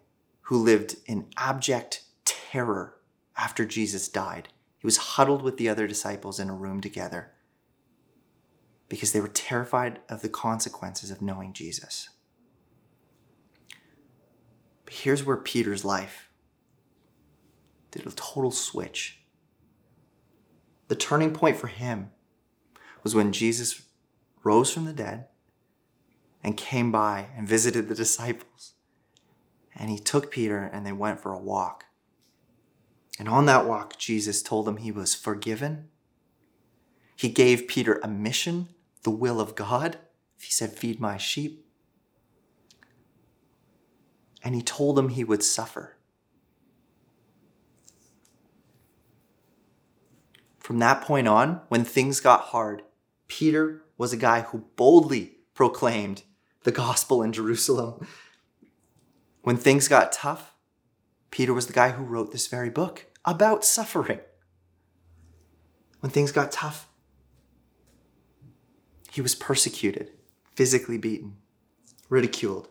who 0.42 0.58
lived 0.58 0.98
in 1.08 1.26
abject 1.36 2.04
terror 2.26 2.96
after 3.36 3.66
Jesus 3.66 4.08
died. 4.08 4.50
He 4.78 4.86
was 4.86 4.98
huddled 4.98 5.42
with 5.42 5.58
the 5.58 5.68
other 5.68 5.88
disciples 5.88 6.40
in 6.40 6.50
a 6.50 6.54
room 6.54 6.80
together 6.80 7.32
because 8.90 9.12
they 9.12 9.22
were 9.22 9.28
terrified 9.28 10.00
of 10.10 10.22
the 10.22 10.30
consequences 10.30 11.10
of 11.10 11.22
knowing 11.22 11.54
Jesus. 11.54 12.10
But 14.86 14.94
here's 14.94 15.24
where 15.24 15.38
Peter's 15.38 15.86
life 15.86 16.30
did 17.92 18.06
a 18.08 18.12
total 18.12 18.52
switch. 18.52 19.20
The 20.88 20.96
turning 20.96 21.34
point 21.34 21.58
for 21.58 21.68
him 21.68 22.12
was 23.04 23.16
when 23.16 23.32
Jesus 23.32 23.84
rose 24.44 24.72
from 24.72 24.86
the 24.86 24.94
dead 24.94 25.28
and 26.44 26.58
came 26.58 26.92
by 26.92 27.28
and 27.38 27.48
visited 27.48 27.88
the 27.88 27.96
disciples. 27.96 28.74
And 29.76 29.90
he 29.90 29.98
took 29.98 30.32
Peter 30.32 30.70
and 30.72 30.86
they 30.86 30.92
went 30.92 31.20
for 31.20 31.34
a 31.34 31.40
walk. 31.40 31.86
And 33.20 33.30
on 33.30 33.46
that 33.46 33.66
walk, 33.66 33.98
Jesus 33.98 34.42
told 34.42 34.68
him 34.68 34.78
he 34.78 34.92
was 34.92 35.16
forgiven. 35.16 35.90
He 37.16 37.30
gave 37.30 37.68
Peter 37.68 38.00
a 38.04 38.08
mission, 38.08 38.70
the 39.04 39.12
will 39.12 39.40
of 39.40 39.56
God. 39.56 40.00
He 40.40 40.52
said, 40.52 40.74
Feed 40.74 41.00
my 41.00 41.18
sheep. 41.18 41.63
And 44.44 44.56
he 44.56 44.62
told 44.62 44.96
them 44.98 45.10
he 45.10 45.24
would 45.24 45.42
suffer. 45.42 45.96
From 50.60 50.80
that 50.80 51.02
point 51.02 51.28
on, 51.28 51.62
when 51.70 51.84
things 51.84 52.20
got 52.20 52.42
hard, 52.42 52.84
Peter 53.28 53.84
was 53.98 54.14
a 54.14 54.18
guy 54.18 54.42
who 54.42 54.66
boldly 54.76 55.38
proclaimed 55.54 56.24
the 56.64 56.72
gospel 56.72 57.22
in 57.22 57.34
Jerusalem. 57.34 58.08
When 59.42 59.58
things 59.58 59.88
got 59.88 60.12
tough, 60.12 60.54
Peter 61.32 61.54
was 61.54 61.68
the 61.68 61.74
guy 61.74 61.90
who 61.92 62.04
wrote 62.04 62.32
this 62.32 62.48
very 62.48 62.70
book 62.70 63.08
about 63.26 63.66
suffering. 63.66 64.20
When 66.00 66.12
things 66.12 66.32
got 66.32 66.52
tough, 66.52 66.88
he 69.12 69.22
was 69.22 69.36
persecuted, 69.36 70.12
physically 70.56 70.98
beaten, 70.98 71.38
ridiculed. 72.10 72.70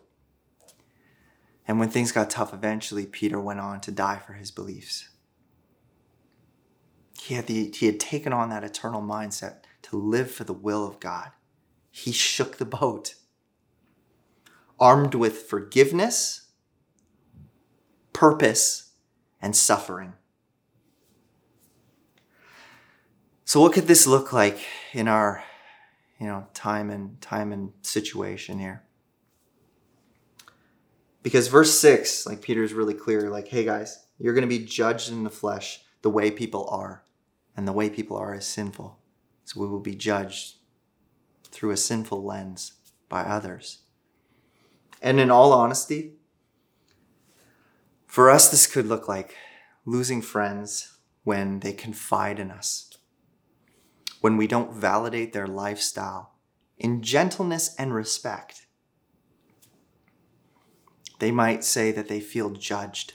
And 1.67 1.79
when 1.79 1.89
things 1.89 2.11
got 2.11 2.29
tough, 2.29 2.53
eventually 2.53 3.05
Peter 3.05 3.39
went 3.39 3.59
on 3.59 3.79
to 3.81 3.91
die 3.91 4.17
for 4.17 4.33
his 4.33 4.51
beliefs. 4.51 5.09
He 7.21 7.35
had, 7.35 7.47
the, 7.47 7.71
he 7.71 7.85
had 7.85 7.99
taken 7.99 8.33
on 8.33 8.49
that 8.49 8.63
eternal 8.63 9.01
mindset 9.01 9.59
to 9.83 9.97
live 9.97 10.29
for 10.29 10.43
the 10.43 10.53
will 10.53 10.85
of 10.85 10.99
God. 10.99 11.31
He 11.89 12.11
shook 12.11 12.57
the 12.57 12.65
boat. 12.65 13.15
Armed 14.79 15.15
with 15.15 15.43
forgiveness 15.43 16.43
purpose, 18.13 18.91
and 19.41 19.55
suffering. 19.55 20.13
So 23.43 23.59
what 23.59 23.73
could 23.73 23.87
this 23.87 24.07
look 24.07 24.31
like 24.31 24.59
in 24.93 25.07
our 25.07 25.43
you 26.19 26.27
know 26.27 26.47
time 26.53 26.89
and 26.89 27.19
time 27.19 27.51
and 27.51 27.73
situation 27.81 28.59
here? 28.59 28.83
Because 31.23 31.47
verse 31.47 31.79
6, 31.79 32.27
like 32.27 32.41
Peter 32.41 32.63
is 32.63 32.73
really 32.73 32.93
clear 32.93 33.29
like 33.29 33.47
hey 33.47 33.63
guys, 33.63 34.05
you're 34.19 34.33
going 34.33 34.47
to 34.47 34.59
be 34.59 34.63
judged 34.63 35.11
in 35.11 35.23
the 35.23 35.29
flesh 35.29 35.81
the 36.03 36.09
way 36.09 36.29
people 36.29 36.67
are, 36.69 37.03
and 37.55 37.67
the 37.67 37.73
way 37.73 37.89
people 37.89 38.17
are 38.17 38.35
is 38.35 38.45
sinful. 38.45 38.99
So 39.45 39.59
we 39.59 39.67
will 39.67 39.79
be 39.79 39.95
judged 39.95 40.57
through 41.45 41.71
a 41.71 41.77
sinful 41.77 42.23
lens 42.23 42.73
by 43.09 43.21
others. 43.21 43.79
And 45.01 45.19
in 45.19 45.31
all 45.31 45.53
honesty, 45.53 46.13
for 48.05 48.29
us, 48.29 48.49
this 48.49 48.67
could 48.67 48.85
look 48.85 49.07
like 49.07 49.35
losing 49.85 50.21
friends 50.21 50.97
when 51.23 51.59
they 51.61 51.73
confide 51.73 52.39
in 52.39 52.51
us, 52.51 52.97
when 54.21 54.37
we 54.37 54.45
don't 54.45 54.73
validate 54.73 55.33
their 55.33 55.47
lifestyle 55.47 56.33
in 56.77 57.01
gentleness 57.01 57.75
and 57.77 57.93
respect. 57.93 58.62
They 61.23 61.31
might 61.31 61.63
say 61.63 61.93
that 61.93 62.09
they 62.09 62.19
feel 62.19 62.49
judged, 62.49 63.13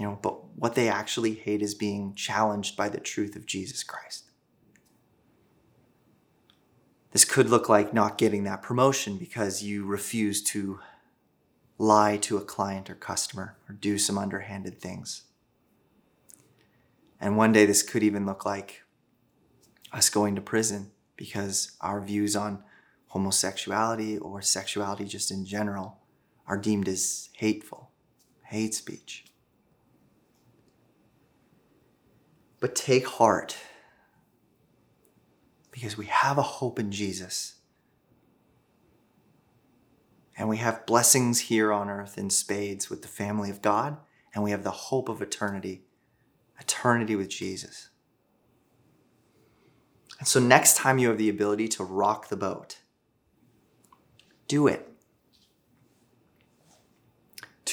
you 0.00 0.06
know, 0.06 0.18
but 0.22 0.56
what 0.56 0.74
they 0.74 0.88
actually 0.88 1.34
hate 1.34 1.60
is 1.60 1.74
being 1.74 2.14
challenged 2.14 2.78
by 2.78 2.88
the 2.88 2.98
truth 2.98 3.36
of 3.36 3.44
Jesus 3.44 3.82
Christ. 3.82 4.30
This 7.12 7.26
could 7.26 7.50
look 7.50 7.68
like 7.68 7.92
not 7.92 8.16
getting 8.16 8.44
that 8.44 8.62
promotion 8.62 9.18
because 9.18 9.62
you 9.62 9.84
refuse 9.84 10.42
to 10.44 10.80
lie 11.76 12.16
to 12.22 12.38
a 12.38 12.40
client 12.40 12.88
or 12.88 12.94
customer 12.94 13.58
or 13.68 13.74
do 13.74 13.98
some 13.98 14.16
underhanded 14.16 14.80
things. 14.80 15.24
And 17.20 17.36
one 17.36 17.52
day 17.52 17.66
this 17.66 17.82
could 17.82 18.02
even 18.02 18.24
look 18.24 18.46
like 18.46 18.82
us 19.92 20.08
going 20.08 20.36
to 20.36 20.40
prison 20.40 20.90
because 21.16 21.76
our 21.82 22.00
views 22.00 22.34
on 22.34 22.64
homosexuality 23.08 24.16
or 24.16 24.40
sexuality 24.40 25.04
just 25.04 25.30
in 25.30 25.44
general 25.44 25.98
are 26.46 26.56
deemed 26.56 26.88
as 26.88 27.30
hateful, 27.34 27.90
hate 28.44 28.74
speech. 28.74 29.24
But 32.60 32.74
take 32.74 33.06
heart 33.06 33.56
because 35.70 35.96
we 35.96 36.06
have 36.06 36.38
a 36.38 36.42
hope 36.42 36.78
in 36.78 36.90
Jesus 36.92 37.54
and 40.36 40.48
we 40.48 40.56
have 40.58 40.86
blessings 40.86 41.40
here 41.40 41.72
on 41.72 41.88
earth 41.88 42.18
in 42.18 42.30
spades 42.30 42.90
with 42.90 43.02
the 43.02 43.08
family 43.08 43.50
of 43.50 43.62
God, 43.62 43.96
and 44.34 44.42
we 44.42 44.50
have 44.50 44.64
the 44.64 44.70
hope 44.70 45.08
of 45.08 45.22
eternity, 45.22 45.84
eternity 46.58 47.14
with 47.14 47.28
Jesus. 47.28 47.90
And 50.18 50.26
so, 50.26 50.40
next 50.40 50.76
time 50.76 50.98
you 50.98 51.08
have 51.08 51.18
the 51.18 51.28
ability 51.28 51.68
to 51.68 51.84
rock 51.84 52.28
the 52.28 52.36
boat, 52.36 52.78
do 54.48 54.66
it. 54.66 54.93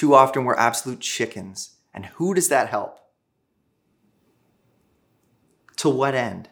Too 0.02 0.16
often 0.16 0.44
we're 0.44 0.56
absolute 0.56 0.98
chickens. 0.98 1.76
And 1.94 2.06
who 2.06 2.34
does 2.34 2.48
that 2.48 2.70
help? 2.70 2.98
To 5.76 5.88
what 5.88 6.16
end? 6.16 6.48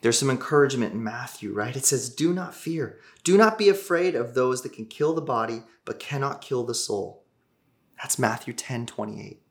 There's 0.00 0.18
some 0.18 0.30
encouragement 0.30 0.94
in 0.94 1.04
Matthew, 1.04 1.52
right? 1.52 1.76
It 1.76 1.84
says, 1.84 2.08
Do 2.08 2.32
not 2.32 2.54
fear. 2.54 2.98
Do 3.24 3.36
not 3.36 3.58
be 3.58 3.68
afraid 3.68 4.14
of 4.14 4.32
those 4.32 4.62
that 4.62 4.72
can 4.72 4.86
kill 4.86 5.12
the 5.12 5.20
body, 5.20 5.64
but 5.84 6.00
cannot 6.00 6.40
kill 6.40 6.64
the 6.64 6.74
soul. 6.74 7.26
That's 8.00 8.18
Matthew 8.18 8.54
10 8.54 8.86
28. 8.86 9.42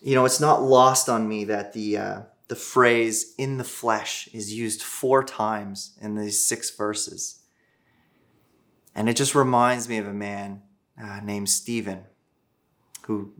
You 0.00 0.14
know, 0.14 0.24
it's 0.24 0.40
not 0.40 0.62
lost 0.62 1.10
on 1.10 1.28
me 1.28 1.44
that 1.44 1.74
the, 1.74 1.98
uh, 1.98 2.20
the 2.48 2.56
phrase 2.56 3.34
in 3.38 3.58
the 3.58 3.64
flesh 3.64 4.28
is 4.32 4.54
used 4.54 4.82
four 4.82 5.24
times 5.24 5.96
in 6.00 6.14
these 6.14 6.38
six 6.38 6.74
verses. 6.74 7.40
And 8.94 9.08
it 9.08 9.16
just 9.16 9.34
reminds 9.34 9.88
me 9.88 9.98
of 9.98 10.06
a 10.06 10.14
man 10.14 10.62
uh, 11.02 11.20
named 11.22 11.48
Stephen 11.48 12.04
who 13.02 13.32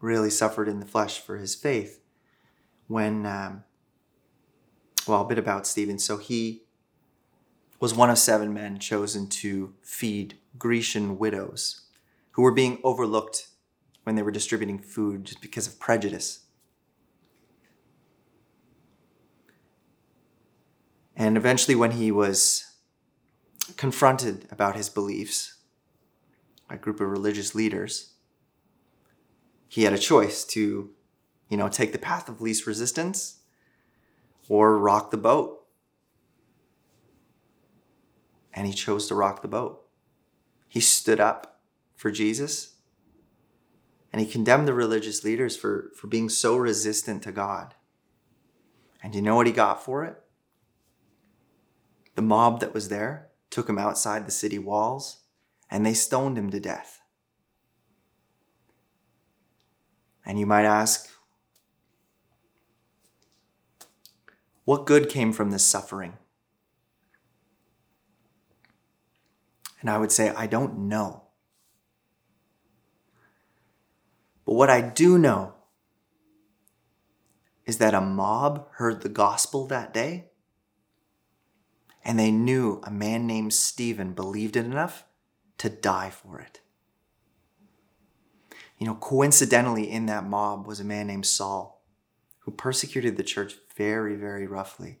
really 0.00 0.30
suffered 0.30 0.68
in 0.68 0.80
the 0.80 0.86
flesh 0.86 1.20
for 1.20 1.38
his 1.38 1.54
faith 1.54 2.00
when, 2.86 3.26
um, 3.26 3.64
well, 5.06 5.22
a 5.22 5.26
bit 5.26 5.38
about 5.38 5.66
Stephen. 5.66 5.98
So 5.98 6.18
he 6.18 6.62
was 7.80 7.94
one 7.94 8.10
of 8.10 8.18
seven 8.18 8.54
men 8.54 8.78
chosen 8.78 9.28
to 9.28 9.74
feed 9.82 10.38
Grecian 10.58 11.18
widows 11.18 11.82
who 12.32 12.42
were 12.42 12.52
being 12.52 12.78
overlooked 12.84 13.48
when 14.04 14.14
they 14.14 14.22
were 14.22 14.30
distributing 14.30 14.78
food 14.78 15.24
just 15.24 15.40
because 15.40 15.66
of 15.66 15.80
prejudice. 15.80 16.45
And 21.16 21.36
eventually, 21.36 21.74
when 21.74 21.92
he 21.92 22.12
was 22.12 22.74
confronted 23.76 24.46
about 24.50 24.76
his 24.76 24.90
beliefs 24.90 25.56
by 26.68 26.74
a 26.74 26.78
group 26.78 27.00
of 27.00 27.08
religious 27.08 27.54
leaders, 27.54 28.12
he 29.66 29.84
had 29.84 29.94
a 29.94 29.98
choice 29.98 30.44
to, 30.44 30.90
you 31.48 31.56
know, 31.56 31.68
take 31.68 31.92
the 31.92 31.98
path 31.98 32.28
of 32.28 32.40
least 32.40 32.66
resistance 32.66 33.40
or 34.48 34.78
rock 34.78 35.10
the 35.10 35.16
boat. 35.16 35.64
And 38.52 38.66
he 38.66 38.72
chose 38.72 39.06
to 39.08 39.14
rock 39.14 39.42
the 39.42 39.48
boat. 39.48 39.82
He 40.68 40.80
stood 40.80 41.20
up 41.20 41.60
for 41.94 42.10
Jesus 42.10 42.76
and 44.12 44.20
he 44.20 44.30
condemned 44.30 44.68
the 44.68 44.74
religious 44.74 45.24
leaders 45.24 45.56
for, 45.56 45.90
for 45.94 46.06
being 46.06 46.28
so 46.28 46.56
resistant 46.56 47.22
to 47.22 47.32
God. 47.32 47.74
And 49.02 49.14
you 49.14 49.22
know 49.22 49.36
what 49.36 49.46
he 49.46 49.52
got 49.52 49.82
for 49.82 50.04
it? 50.04 50.22
The 52.16 52.22
mob 52.22 52.60
that 52.60 52.74
was 52.74 52.88
there 52.88 53.28
took 53.50 53.68
him 53.68 53.78
outside 53.78 54.26
the 54.26 54.32
city 54.32 54.58
walls 54.58 55.18
and 55.70 55.84
they 55.84 55.94
stoned 55.94 56.38
him 56.38 56.50
to 56.50 56.58
death. 56.58 57.00
And 60.24 60.40
you 60.40 60.46
might 60.46 60.64
ask, 60.64 61.08
what 64.64 64.86
good 64.86 65.08
came 65.08 65.32
from 65.32 65.50
this 65.50 65.64
suffering? 65.64 66.14
And 69.80 69.90
I 69.90 69.98
would 69.98 70.10
say, 70.10 70.30
I 70.30 70.46
don't 70.46 70.88
know. 70.88 71.22
But 74.46 74.54
what 74.54 74.70
I 74.70 74.80
do 74.80 75.18
know 75.18 75.52
is 77.66 77.76
that 77.78 77.94
a 77.94 78.00
mob 78.00 78.66
heard 78.76 79.02
the 79.02 79.08
gospel 79.08 79.66
that 79.66 79.92
day 79.92 80.30
and 82.06 82.18
they 82.20 82.30
knew 82.30 82.80
a 82.84 82.90
man 82.90 83.26
named 83.26 83.52
Stephen 83.52 84.12
believed 84.12 84.56
it 84.56 84.64
enough 84.64 85.04
to 85.58 85.68
die 85.68 86.08
for 86.08 86.38
it. 86.38 86.60
You 88.78 88.86
know, 88.86 88.94
coincidentally, 88.94 89.90
in 89.90 90.06
that 90.06 90.24
mob 90.24 90.68
was 90.68 90.78
a 90.78 90.84
man 90.84 91.08
named 91.08 91.26
Saul 91.26 91.84
who 92.40 92.52
persecuted 92.52 93.16
the 93.16 93.24
church 93.24 93.56
very, 93.76 94.14
very 94.14 94.46
roughly. 94.46 95.00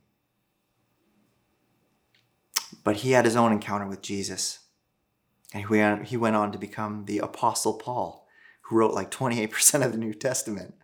But 2.82 2.96
he 2.96 3.12
had 3.12 3.24
his 3.24 3.36
own 3.36 3.52
encounter 3.52 3.86
with 3.86 4.02
Jesus. 4.02 4.58
And 5.54 5.64
he 6.06 6.16
went 6.16 6.36
on 6.36 6.50
to 6.50 6.58
become 6.58 7.04
the 7.04 7.18
Apostle 7.18 7.74
Paul, 7.74 8.26
who 8.62 8.76
wrote 8.76 8.94
like 8.94 9.12
28% 9.12 9.86
of 9.86 9.92
the 9.92 9.98
New 9.98 10.12
Testament. 10.12 10.74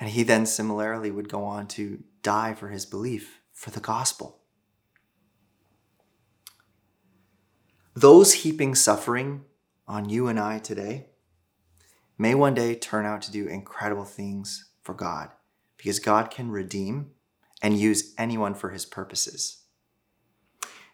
And 0.00 0.10
he 0.10 0.24
then 0.24 0.44
similarly 0.44 1.12
would 1.12 1.28
go 1.28 1.44
on 1.44 1.68
to 1.68 2.02
die 2.22 2.54
for 2.54 2.70
his 2.70 2.84
belief, 2.84 3.38
for 3.52 3.70
the 3.70 3.78
gospel. 3.78 4.38
Those 8.00 8.32
heaping 8.32 8.74
suffering 8.74 9.44
on 9.86 10.08
you 10.08 10.26
and 10.26 10.40
I 10.40 10.58
today 10.58 11.08
may 12.16 12.34
one 12.34 12.54
day 12.54 12.74
turn 12.74 13.04
out 13.04 13.20
to 13.22 13.30
do 13.30 13.46
incredible 13.46 14.06
things 14.06 14.70
for 14.80 14.94
God 14.94 15.32
because 15.76 15.98
God 15.98 16.30
can 16.30 16.50
redeem 16.50 17.10
and 17.60 17.78
use 17.78 18.14
anyone 18.16 18.54
for 18.54 18.70
his 18.70 18.86
purposes. 18.86 19.64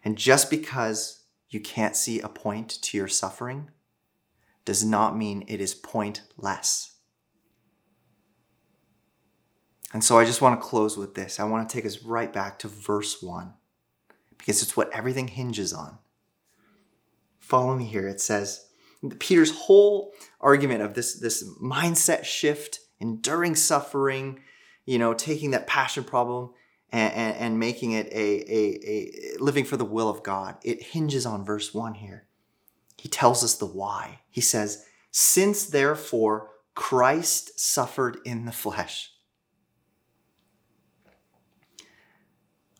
And 0.05 0.19
just 0.19 0.51
because 0.51 1.27
you 1.49 1.61
can't 1.61 1.95
see 1.95 2.19
a 2.19 2.29
point 2.29 2.71
to 2.71 2.97
your 2.97 3.07
suffering 3.07 3.71
does 4.64 4.85
not 4.85 5.16
mean 5.16 5.45
it 5.47 5.61
is 5.61 5.77
pointless. 5.77 6.97
And 9.92 10.03
so 10.03 10.19
I 10.19 10.25
just 10.25 10.42
want 10.42 10.61
to 10.61 10.66
close 10.66 10.97
with 10.97 11.14
this. 11.14 11.38
I 11.38 11.45
want 11.45 11.69
to 11.69 11.73
take 11.73 11.87
us 11.87 12.03
right 12.03 12.33
back 12.33 12.59
to 12.59 12.66
verse 12.66 13.23
1 13.23 13.53
because 14.38 14.61
it's 14.61 14.77
what 14.77 14.92
everything 14.92 15.29
hinges 15.29 15.73
on. 15.73 15.99
Follow 17.46 17.76
me 17.76 17.85
here. 17.85 18.09
It 18.09 18.20
says, 18.20 18.66
Peter's 19.20 19.56
whole 19.56 20.12
argument 20.40 20.82
of 20.82 20.94
this, 20.94 21.14
this 21.14 21.48
mindset 21.62 22.24
shift, 22.24 22.80
enduring 22.98 23.54
suffering, 23.54 24.40
you 24.85 24.98
know, 24.98 25.14
taking 25.14 25.52
that 25.52 25.68
passion 25.68 26.02
problem 26.02 26.50
and, 26.90 27.12
and, 27.12 27.37
and 27.37 27.61
making 27.61 27.92
it 27.92 28.09
a, 28.09 28.52
a, 28.52 28.80
a 28.82 29.38
living 29.38 29.64
for 29.64 29.76
the 29.76 29.85
will 29.85 30.09
of 30.09 30.24
God, 30.24 30.56
it 30.64 30.82
hinges 30.82 31.24
on 31.24 31.44
verse 31.44 31.72
1 31.72 31.94
here. 31.94 32.26
He 32.96 33.09
tells 33.09 33.44
us 33.44 33.54
the 33.54 33.64
why. 33.64 34.22
He 34.28 34.40
says, 34.40 34.85
Since 35.12 35.66
therefore 35.66 36.50
Christ 36.74 37.61
suffered 37.61 38.18
in 38.24 38.44
the 38.46 38.50
flesh, 38.50 39.12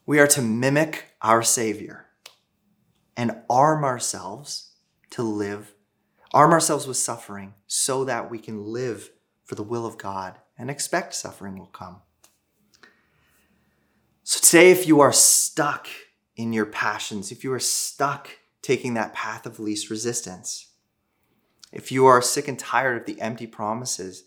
we 0.05 0.19
are 0.19 0.27
to 0.27 0.43
mimic 0.43 1.05
our 1.23 1.45
Savior 1.45 2.06
and 3.17 3.43
arm 3.49 3.85
ourselves 3.85 4.73
to 5.11 5.23
live, 5.23 5.75
arm 6.33 6.53
ourselves 6.53 6.87
with 6.87 6.97
suffering 6.97 7.55
so 7.67 8.05
that 8.05 8.31
we 8.31 8.39
can 8.39 8.65
live 8.65 9.11
for 9.45 9.55
the 9.55 9.63
will 9.63 9.87
of 9.87 9.97
God 9.99 10.39
and 10.59 10.71
expect 10.71 11.15
suffering 11.15 11.59
will 11.59 11.67
come. 11.67 12.03
So, 14.25 14.41
today, 14.41 14.71
if 14.73 14.87
you 14.87 15.01
are 15.01 15.13
stuck 15.13 15.87
in 16.35 16.53
your 16.53 16.67
passions, 16.67 17.31
if 17.31 17.45
you 17.45 17.53
are 17.53 17.61
stuck 17.61 18.29
taking 18.61 18.95
that 18.95 19.15
path 19.15 19.47
of 19.47 19.61
least 19.61 19.89
resistance, 19.89 20.73
if 21.73 21.93
you 21.93 22.07
are 22.07 22.21
sick 22.21 22.49
and 22.49 22.59
tired 22.59 23.01
of 23.01 23.07
the 23.07 23.21
empty 23.21 23.47
promises 23.47 24.25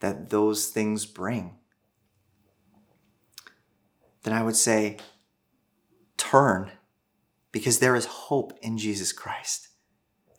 that 0.00 0.30
those 0.30 0.68
things 0.68 1.04
bring, 1.04 1.56
then 4.22 4.32
I 4.32 4.42
would 4.42 4.56
say 4.56 4.96
turn 6.16 6.70
because 7.54 7.78
there 7.78 7.94
is 7.94 8.04
hope 8.04 8.52
in 8.62 8.76
Jesus 8.76 9.12
Christ. 9.12 9.68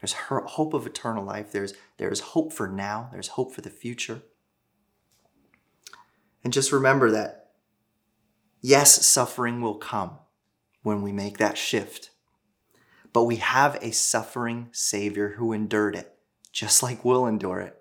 There's 0.02 0.12
hope 0.12 0.74
of 0.74 0.86
eternal 0.86 1.24
life. 1.24 1.50
There's, 1.50 1.74
there's 1.96 2.20
hope 2.20 2.52
for 2.52 2.68
now. 2.68 3.08
There's 3.14 3.30
hope 3.30 3.56
for 3.56 3.62
the 3.62 3.70
future. 3.70 4.22
And 6.44 6.52
just 6.52 6.74
remember 6.74 7.10
that, 7.12 7.52
yes, 8.62 9.06
suffering 9.06 9.62
will 9.62 9.78
come 9.78 10.20
when 10.84 11.02
we 11.02 11.14
make 11.14 11.38
that 11.38 11.58
shift. 11.58 12.10
But 13.14 13.24
we 13.24 13.38
have 13.38 13.80
a 13.82 13.92
suffering 13.92 14.68
Savior 14.74 15.36
who 15.38 15.54
endured 15.54 15.96
it, 15.96 16.14
just 16.52 16.84
like 16.84 17.06
we'll 17.06 17.28
endure 17.28 17.62
it. 17.62 17.78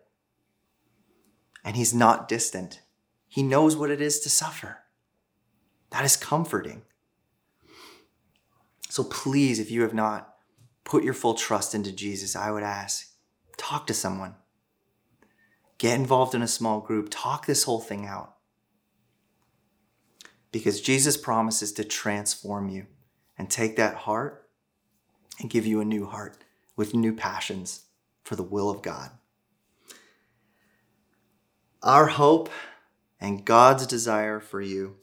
And 1.65 1.75
He's 1.75 1.93
not 1.93 2.29
distant. 2.29 2.83
He 3.27 3.43
knows 3.43 3.77
what 3.77 3.91
it 3.91 4.01
is 4.01 4.21
to 4.21 4.31
suffer. 4.31 4.79
That 5.91 6.05
is 6.05 6.17
comforting. 6.17 6.83
So 8.95 9.03
please, 9.03 9.59
if 9.59 9.73
you 9.73 9.83
have 9.83 9.93
not 9.93 10.37
put 10.85 11.03
your 11.03 11.15
full 11.15 11.35
trust 11.35 11.75
into 11.75 11.91
Jesus, 11.91 12.37
I 12.37 12.53
would 12.53 12.63
ask 12.63 13.09
talk 13.57 13.89
to 13.89 13.93
someone. 13.93 14.37
Get 15.79 15.99
involved 15.99 16.33
in 16.33 16.43
a 16.43 16.47
small 16.47 16.79
group. 16.79 17.09
Talk 17.11 17.45
this 17.45 17.65
whole 17.65 17.81
thing 17.81 18.07
out. 18.07 18.37
Because 20.53 20.81
Jesus 20.81 21.17
promises 21.17 21.73
to 21.73 21.83
transform 21.83 22.69
you 22.69 22.87
and 23.37 23.51
take 23.51 23.75
that 23.75 23.97
heart 23.97 24.49
and 25.41 25.51
give 25.51 25.67
you 25.67 25.81
a 25.81 25.85
new 25.85 26.07
heart 26.07 26.37
with 26.77 26.95
new 26.95 27.13
passions 27.13 27.87
for 28.23 28.37
the 28.37 28.45
will 28.45 28.71
of 28.71 28.81
God. 28.81 29.11
Our 31.83 32.07
hope 32.07 32.49
and 33.21 33.45
God's 33.45 33.89
desire 33.89 34.39
for 34.39 34.61
you 34.61 34.99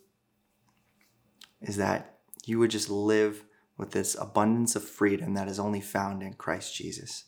is 1.60 1.76
that 1.76 2.20
you 2.46 2.58
would 2.58 2.72
just 2.72 2.90
live 2.90 3.44
with 3.82 3.92
this 3.92 4.16
abundance 4.22 4.76
of 4.76 4.84
freedom 4.84 5.34
that 5.34 5.48
is 5.48 5.60
only 5.60 5.82
found 5.82 6.22
in 6.22 6.34
Christ 6.34 6.76
Jesus. 6.76 7.26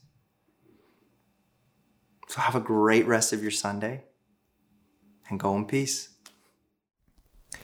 So 2.29 2.41
have 2.41 2.55
a 2.55 2.59
great 2.59 3.07
rest 3.07 3.33
of 3.33 3.41
your 3.41 3.51
Sunday 3.51 4.03
and 5.27 5.39
go 5.39 5.55
in 5.57 5.65
peace. 5.65 6.09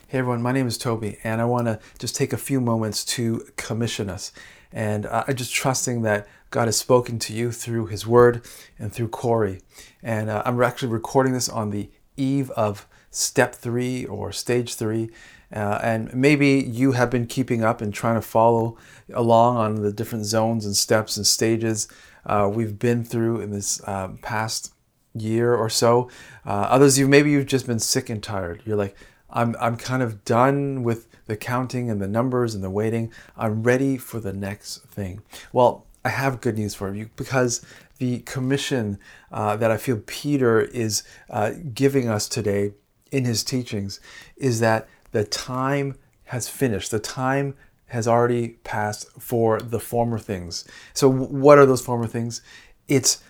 Hey 0.08 0.18
everyone, 0.18 0.42
my 0.42 0.50
name 0.50 0.66
is 0.66 0.76
Toby, 0.76 1.18
and 1.22 1.40
I 1.40 1.44
want 1.44 1.66
to 1.66 1.78
just 2.00 2.16
take 2.16 2.32
a 2.32 2.36
few 2.36 2.60
moments 2.60 3.04
to 3.04 3.46
commission 3.56 4.10
us. 4.10 4.32
And 4.72 5.06
I'm 5.06 5.36
just 5.36 5.54
trusting 5.54 6.02
that 6.02 6.26
God 6.50 6.66
has 6.66 6.76
spoken 6.76 7.20
to 7.20 7.32
you 7.32 7.52
through 7.52 7.86
His 7.86 8.08
Word 8.08 8.44
and 8.76 8.92
through 8.92 9.08
Corey. 9.08 9.60
And 10.02 10.28
uh, 10.28 10.42
I'm 10.44 10.60
actually 10.60 10.88
recording 10.88 11.32
this 11.32 11.48
on 11.48 11.70
the 11.70 11.90
eve 12.20 12.50
of 12.50 12.86
step 13.10 13.54
three 13.54 14.04
or 14.04 14.32
stage 14.32 14.74
three. 14.74 15.10
Uh, 15.52 15.80
and 15.82 16.14
maybe 16.14 16.48
you 16.48 16.92
have 16.92 17.10
been 17.10 17.26
keeping 17.26 17.64
up 17.64 17.80
and 17.80 17.92
trying 17.92 18.14
to 18.14 18.22
follow 18.22 18.76
along 19.12 19.56
on 19.56 19.82
the 19.82 19.92
different 19.92 20.24
zones 20.24 20.64
and 20.64 20.76
steps 20.76 21.16
and 21.16 21.26
stages 21.26 21.88
uh, 22.26 22.48
we've 22.52 22.78
been 22.78 23.04
through 23.04 23.40
in 23.40 23.50
this 23.50 23.82
uh, 23.86 24.08
past 24.22 24.72
year 25.14 25.54
or 25.54 25.68
so. 25.68 26.08
Uh, 26.46 26.66
others, 26.70 26.98
you 26.98 27.08
maybe 27.08 27.30
you've 27.30 27.46
just 27.46 27.66
been 27.66 27.78
sick 27.78 28.08
and 28.08 28.22
tired. 28.22 28.62
You're 28.64 28.76
like, 28.76 28.96
I'm, 29.30 29.56
I'm 29.60 29.76
kind 29.76 30.02
of 30.02 30.24
done 30.24 30.82
with 30.82 31.08
the 31.26 31.36
counting 31.36 31.90
and 31.90 32.00
the 32.00 32.08
numbers 32.08 32.54
and 32.54 32.62
the 32.62 32.70
waiting. 32.70 33.12
I'm 33.36 33.62
ready 33.62 33.96
for 33.96 34.20
the 34.20 34.32
next 34.32 34.78
thing. 34.84 35.22
Well, 35.52 35.86
I 36.04 36.08
have 36.08 36.40
good 36.40 36.58
news 36.58 36.74
for 36.74 36.94
you 36.94 37.10
because 37.16 37.64
the 38.00 38.20
commission 38.20 38.98
uh, 39.30 39.56
that 39.56 39.70
I 39.70 39.76
feel 39.76 40.02
Peter 40.06 40.62
is 40.62 41.02
uh, 41.28 41.52
giving 41.74 42.08
us 42.08 42.28
today 42.28 42.72
in 43.12 43.26
his 43.26 43.44
teachings 43.44 44.00
is 44.36 44.58
that 44.60 44.88
the 45.12 45.22
time 45.22 45.96
has 46.24 46.48
finished. 46.48 46.90
The 46.90 46.98
time 46.98 47.54
has 47.86 48.08
already 48.08 48.48
passed 48.64 49.12
for 49.20 49.60
the 49.60 49.78
former 49.78 50.18
things. 50.18 50.64
So, 50.94 51.10
what 51.10 51.58
are 51.58 51.66
those 51.66 51.82
former 51.82 52.06
things? 52.06 52.40
It's 52.88 53.22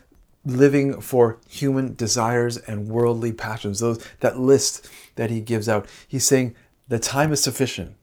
living 0.44 1.00
for 1.00 1.38
human 1.48 1.94
desires 1.96 2.56
and 2.56 2.88
worldly 2.88 3.32
passions. 3.32 3.80
Those 3.80 4.06
that 4.20 4.38
list 4.38 4.88
that 5.16 5.30
he 5.30 5.40
gives 5.40 5.68
out. 5.68 5.88
He's 6.06 6.24
saying 6.24 6.54
the 6.86 7.00
time 7.00 7.32
is 7.32 7.42
sufficient. 7.42 7.96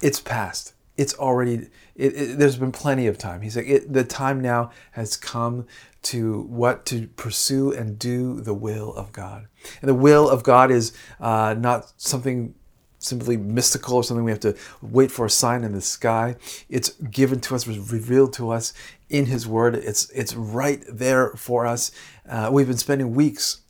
It's 0.00 0.20
past. 0.20 0.74
It's 0.96 1.14
already. 1.14 1.68
It, 1.96 2.14
it, 2.14 2.38
there's 2.38 2.56
been 2.56 2.72
plenty 2.72 3.06
of 3.06 3.18
time. 3.18 3.40
He's 3.40 3.56
like 3.56 3.84
the 3.88 4.04
time 4.04 4.40
now 4.40 4.70
has 4.92 5.16
come 5.16 5.66
to 6.02 6.42
what 6.42 6.86
to 6.86 7.08
pursue 7.16 7.72
and 7.72 7.98
do 7.98 8.40
the 8.40 8.54
will 8.54 8.94
of 8.94 9.12
God. 9.12 9.48
And 9.80 9.88
the 9.88 9.94
will 9.94 10.28
of 10.28 10.42
God 10.42 10.70
is 10.70 10.92
uh, 11.18 11.54
not 11.58 11.92
something 11.96 12.54
simply 12.98 13.36
mystical 13.36 13.96
or 13.96 14.04
something 14.04 14.24
we 14.24 14.30
have 14.30 14.40
to 14.40 14.56
wait 14.82 15.10
for 15.10 15.26
a 15.26 15.30
sign 15.30 15.64
in 15.64 15.72
the 15.72 15.80
sky. 15.80 16.36
It's 16.68 16.90
given 16.90 17.40
to 17.40 17.54
us, 17.54 17.66
was 17.66 17.92
revealed 17.92 18.32
to 18.34 18.50
us 18.50 18.72
in 19.08 19.26
His 19.26 19.46
Word. 19.46 19.74
It's 19.74 20.10
it's 20.10 20.34
right 20.34 20.84
there 20.88 21.30
for 21.30 21.66
us. 21.66 21.92
Uh, 22.28 22.50
we've 22.52 22.68
been 22.68 22.76
spending 22.76 23.14
weeks 23.14 23.62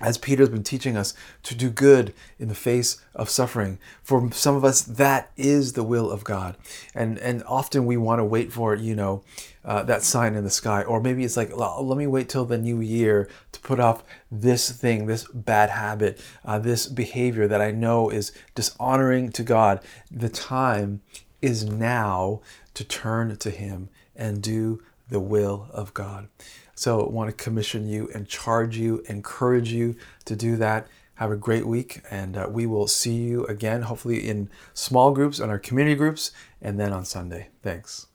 as 0.00 0.18
Peter's 0.18 0.50
been 0.50 0.62
teaching 0.62 0.96
us 0.96 1.14
to 1.42 1.54
do 1.54 1.70
good 1.70 2.12
in 2.38 2.48
the 2.48 2.54
face 2.54 3.00
of 3.14 3.30
suffering. 3.30 3.78
For 4.02 4.30
some 4.32 4.54
of 4.54 4.64
us, 4.64 4.82
that 4.82 5.30
is 5.36 5.72
the 5.72 5.82
will 5.82 6.10
of 6.10 6.22
God. 6.22 6.56
And 6.94 7.18
and 7.18 7.42
often 7.44 7.86
we 7.86 7.96
want 7.96 8.18
to 8.18 8.24
wait 8.24 8.52
for, 8.52 8.74
you 8.74 8.94
know, 8.94 9.22
uh, 9.64 9.82
that 9.84 10.02
sign 10.02 10.34
in 10.34 10.44
the 10.44 10.50
sky. 10.50 10.82
Or 10.82 11.00
maybe 11.00 11.24
it's 11.24 11.36
like, 11.36 11.56
let 11.56 11.96
me 11.96 12.06
wait 12.06 12.28
till 12.28 12.44
the 12.44 12.58
new 12.58 12.80
year 12.80 13.28
to 13.52 13.60
put 13.60 13.80
off 13.80 14.04
this 14.30 14.70
thing, 14.70 15.06
this 15.06 15.26
bad 15.32 15.70
habit, 15.70 16.20
uh, 16.44 16.58
this 16.58 16.86
behavior 16.86 17.48
that 17.48 17.62
I 17.62 17.70
know 17.70 18.10
is 18.10 18.32
dishonoring 18.54 19.32
to 19.32 19.42
God. 19.42 19.80
The 20.10 20.28
time 20.28 21.00
is 21.40 21.64
now 21.64 22.42
to 22.74 22.84
turn 22.84 23.36
to 23.36 23.50
Him 23.50 23.88
and 24.14 24.42
do 24.42 24.82
the 25.08 25.20
will 25.20 25.68
of 25.72 25.94
God. 25.94 26.28
So 26.76 27.04
I 27.04 27.08
want 27.08 27.30
to 27.30 27.44
commission 27.44 27.88
you 27.88 28.08
and 28.14 28.28
charge 28.28 28.76
you, 28.76 29.02
encourage 29.08 29.72
you 29.72 29.96
to 30.26 30.36
do 30.36 30.56
that. 30.58 30.86
Have 31.14 31.32
a 31.32 31.36
great 31.36 31.66
week, 31.66 32.02
and 32.10 32.36
uh, 32.36 32.46
we 32.50 32.66
will 32.66 32.86
see 32.86 33.14
you 33.14 33.46
again, 33.46 33.82
hopefully 33.82 34.28
in 34.28 34.50
small 34.74 35.12
groups, 35.12 35.40
on 35.40 35.48
our 35.48 35.58
community 35.58 35.96
groups, 35.96 36.30
and 36.60 36.78
then 36.78 36.92
on 36.92 37.06
Sunday. 37.06 37.48
Thanks. 37.62 38.06